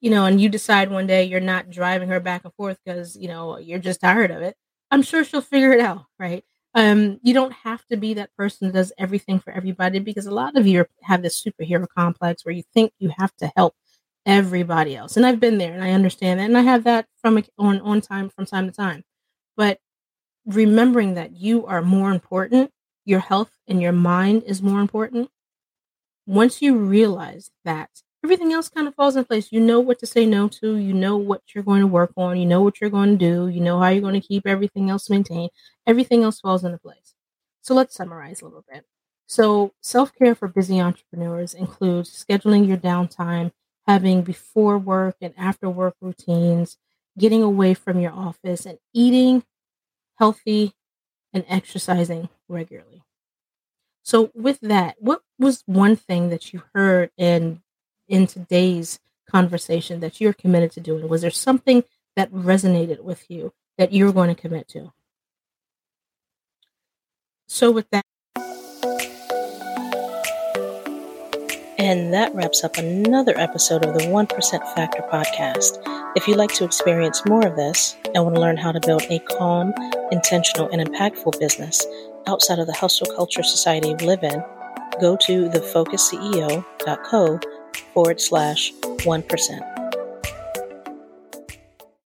you 0.00 0.10
know, 0.10 0.24
and 0.26 0.40
you 0.40 0.48
decide 0.48 0.90
one 0.90 1.06
day 1.06 1.24
you're 1.24 1.40
not 1.40 1.70
driving 1.70 2.08
her 2.08 2.20
back 2.20 2.44
and 2.44 2.54
forth 2.54 2.78
because, 2.84 3.16
you 3.16 3.28
know, 3.28 3.58
you're 3.58 3.78
just 3.78 4.00
tired 4.00 4.30
of 4.30 4.42
it, 4.42 4.56
I'm 4.90 5.02
sure 5.02 5.24
she'll 5.24 5.40
figure 5.40 5.72
it 5.72 5.80
out, 5.80 6.04
right? 6.18 6.44
Um, 6.74 7.18
you 7.22 7.34
don't 7.34 7.52
have 7.52 7.84
to 7.86 7.96
be 7.96 8.14
that 8.14 8.34
person 8.36 8.68
that 8.68 8.74
does 8.74 8.92
everything 8.98 9.40
for 9.40 9.52
everybody 9.52 9.98
because 9.98 10.26
a 10.26 10.30
lot 10.30 10.56
of 10.56 10.66
you 10.66 10.86
have 11.02 11.22
this 11.22 11.42
superhero 11.42 11.86
complex 11.96 12.44
where 12.44 12.54
you 12.54 12.62
think 12.74 12.92
you 12.98 13.10
have 13.18 13.34
to 13.36 13.50
help 13.56 13.74
everybody 14.26 14.94
else. 14.94 15.16
And 15.16 15.26
I've 15.26 15.40
been 15.40 15.58
there 15.58 15.72
and 15.72 15.82
I 15.82 15.92
understand 15.92 16.38
that. 16.38 16.44
And 16.44 16.58
I 16.58 16.62
have 16.62 16.84
that 16.84 17.06
from 17.20 17.42
on, 17.58 17.80
on 17.80 18.00
time 18.00 18.28
from 18.28 18.46
time 18.46 18.66
to 18.66 18.72
time. 18.72 19.02
But 19.56 19.80
remembering 20.46 21.14
that 21.14 21.36
you 21.36 21.66
are 21.66 21.82
more 21.82 22.10
important, 22.10 22.70
your 23.04 23.20
health 23.20 23.52
and 23.68 23.80
your 23.82 23.92
mind 23.92 24.44
is 24.44 24.62
more 24.62 24.80
important. 24.80 25.30
Once 26.26 26.62
you 26.62 26.76
realize 26.76 27.50
that 27.64 27.90
everything 28.28 28.52
else 28.52 28.68
kind 28.68 28.86
of 28.86 28.94
falls 28.94 29.16
in 29.16 29.24
place. 29.24 29.48
You 29.50 29.60
know 29.60 29.80
what 29.80 29.98
to 30.00 30.06
say 30.06 30.26
no 30.26 30.48
to, 30.48 30.76
you 30.76 30.92
know 30.92 31.16
what 31.16 31.40
you're 31.54 31.64
going 31.64 31.80
to 31.80 31.86
work 31.86 32.12
on, 32.14 32.36
you 32.38 32.44
know 32.44 32.60
what 32.60 32.78
you're 32.78 32.90
going 32.90 33.16
to 33.16 33.16
do, 33.16 33.48
you 33.48 33.58
know 33.62 33.80
how 33.80 33.88
you're 33.88 34.02
going 34.02 34.20
to 34.20 34.26
keep 34.26 34.46
everything 34.46 34.90
else 34.90 35.08
maintained. 35.08 35.50
Everything 35.86 36.22
else 36.24 36.38
falls 36.38 36.62
into 36.62 36.76
place. 36.76 37.14
So 37.62 37.72
let's 37.74 37.94
summarize 37.94 38.42
a 38.42 38.44
little 38.44 38.64
bit. 38.70 38.84
So, 39.26 39.72
self 39.80 40.14
care 40.14 40.34
for 40.34 40.46
busy 40.46 40.78
entrepreneurs 40.78 41.54
includes 41.54 42.22
scheduling 42.22 42.68
your 42.68 42.76
downtime, 42.76 43.52
having 43.86 44.22
before 44.22 44.76
work 44.78 45.16
and 45.22 45.32
after 45.38 45.70
work 45.70 45.94
routines, 46.02 46.76
getting 47.18 47.42
away 47.42 47.72
from 47.74 47.98
your 47.98 48.12
office, 48.12 48.66
and 48.66 48.78
eating 48.92 49.42
healthy 50.18 50.74
and 51.34 51.44
exercising 51.48 52.28
regularly. 52.48 53.02
So, 54.02 54.30
with 54.34 54.60
that, 54.60 54.96
what 55.00 55.22
was 55.38 55.62
one 55.66 55.96
thing 55.96 56.30
that 56.30 56.52
you 56.52 56.62
heard 56.74 57.10
in 57.16 57.62
in 58.08 58.26
today's 58.26 58.98
conversation 59.30 60.00
that 60.00 60.20
you're 60.20 60.32
committed 60.32 60.72
to 60.72 60.80
doing? 60.80 61.08
Was 61.08 61.22
there 61.22 61.30
something 61.30 61.84
that 62.16 62.32
resonated 62.32 63.00
with 63.00 63.24
you 63.30 63.52
that 63.76 63.92
you're 63.92 64.12
going 64.12 64.34
to 64.34 64.40
commit 64.40 64.68
to? 64.68 64.92
So, 67.46 67.70
with 67.70 67.88
that, 67.90 68.04
and 71.78 72.12
that 72.12 72.34
wraps 72.34 72.64
up 72.64 72.76
another 72.76 73.32
episode 73.38 73.84
of 73.84 73.94
the 73.94 74.00
1% 74.00 74.74
Factor 74.74 75.02
podcast. 75.10 75.80
If 76.16 76.26
you'd 76.26 76.36
like 76.36 76.52
to 76.54 76.64
experience 76.64 77.24
more 77.26 77.46
of 77.46 77.56
this 77.56 77.96
and 78.14 78.24
want 78.24 78.34
to 78.34 78.40
learn 78.40 78.56
how 78.56 78.72
to 78.72 78.80
build 78.80 79.02
a 79.08 79.20
calm, 79.20 79.72
intentional, 80.10 80.68
and 80.70 80.86
impactful 80.86 81.38
business 81.38 81.86
outside 82.26 82.58
of 82.58 82.66
the 82.66 82.72
hustle 82.74 83.06
culture 83.14 83.42
society 83.42 83.94
we 83.94 84.06
live 84.06 84.22
in, 84.24 84.42
go 85.00 85.16
to 85.22 85.48
thefocusceo.co 85.48 87.40
forward 87.94 88.20
slash 88.20 88.72
1%. 88.82 89.77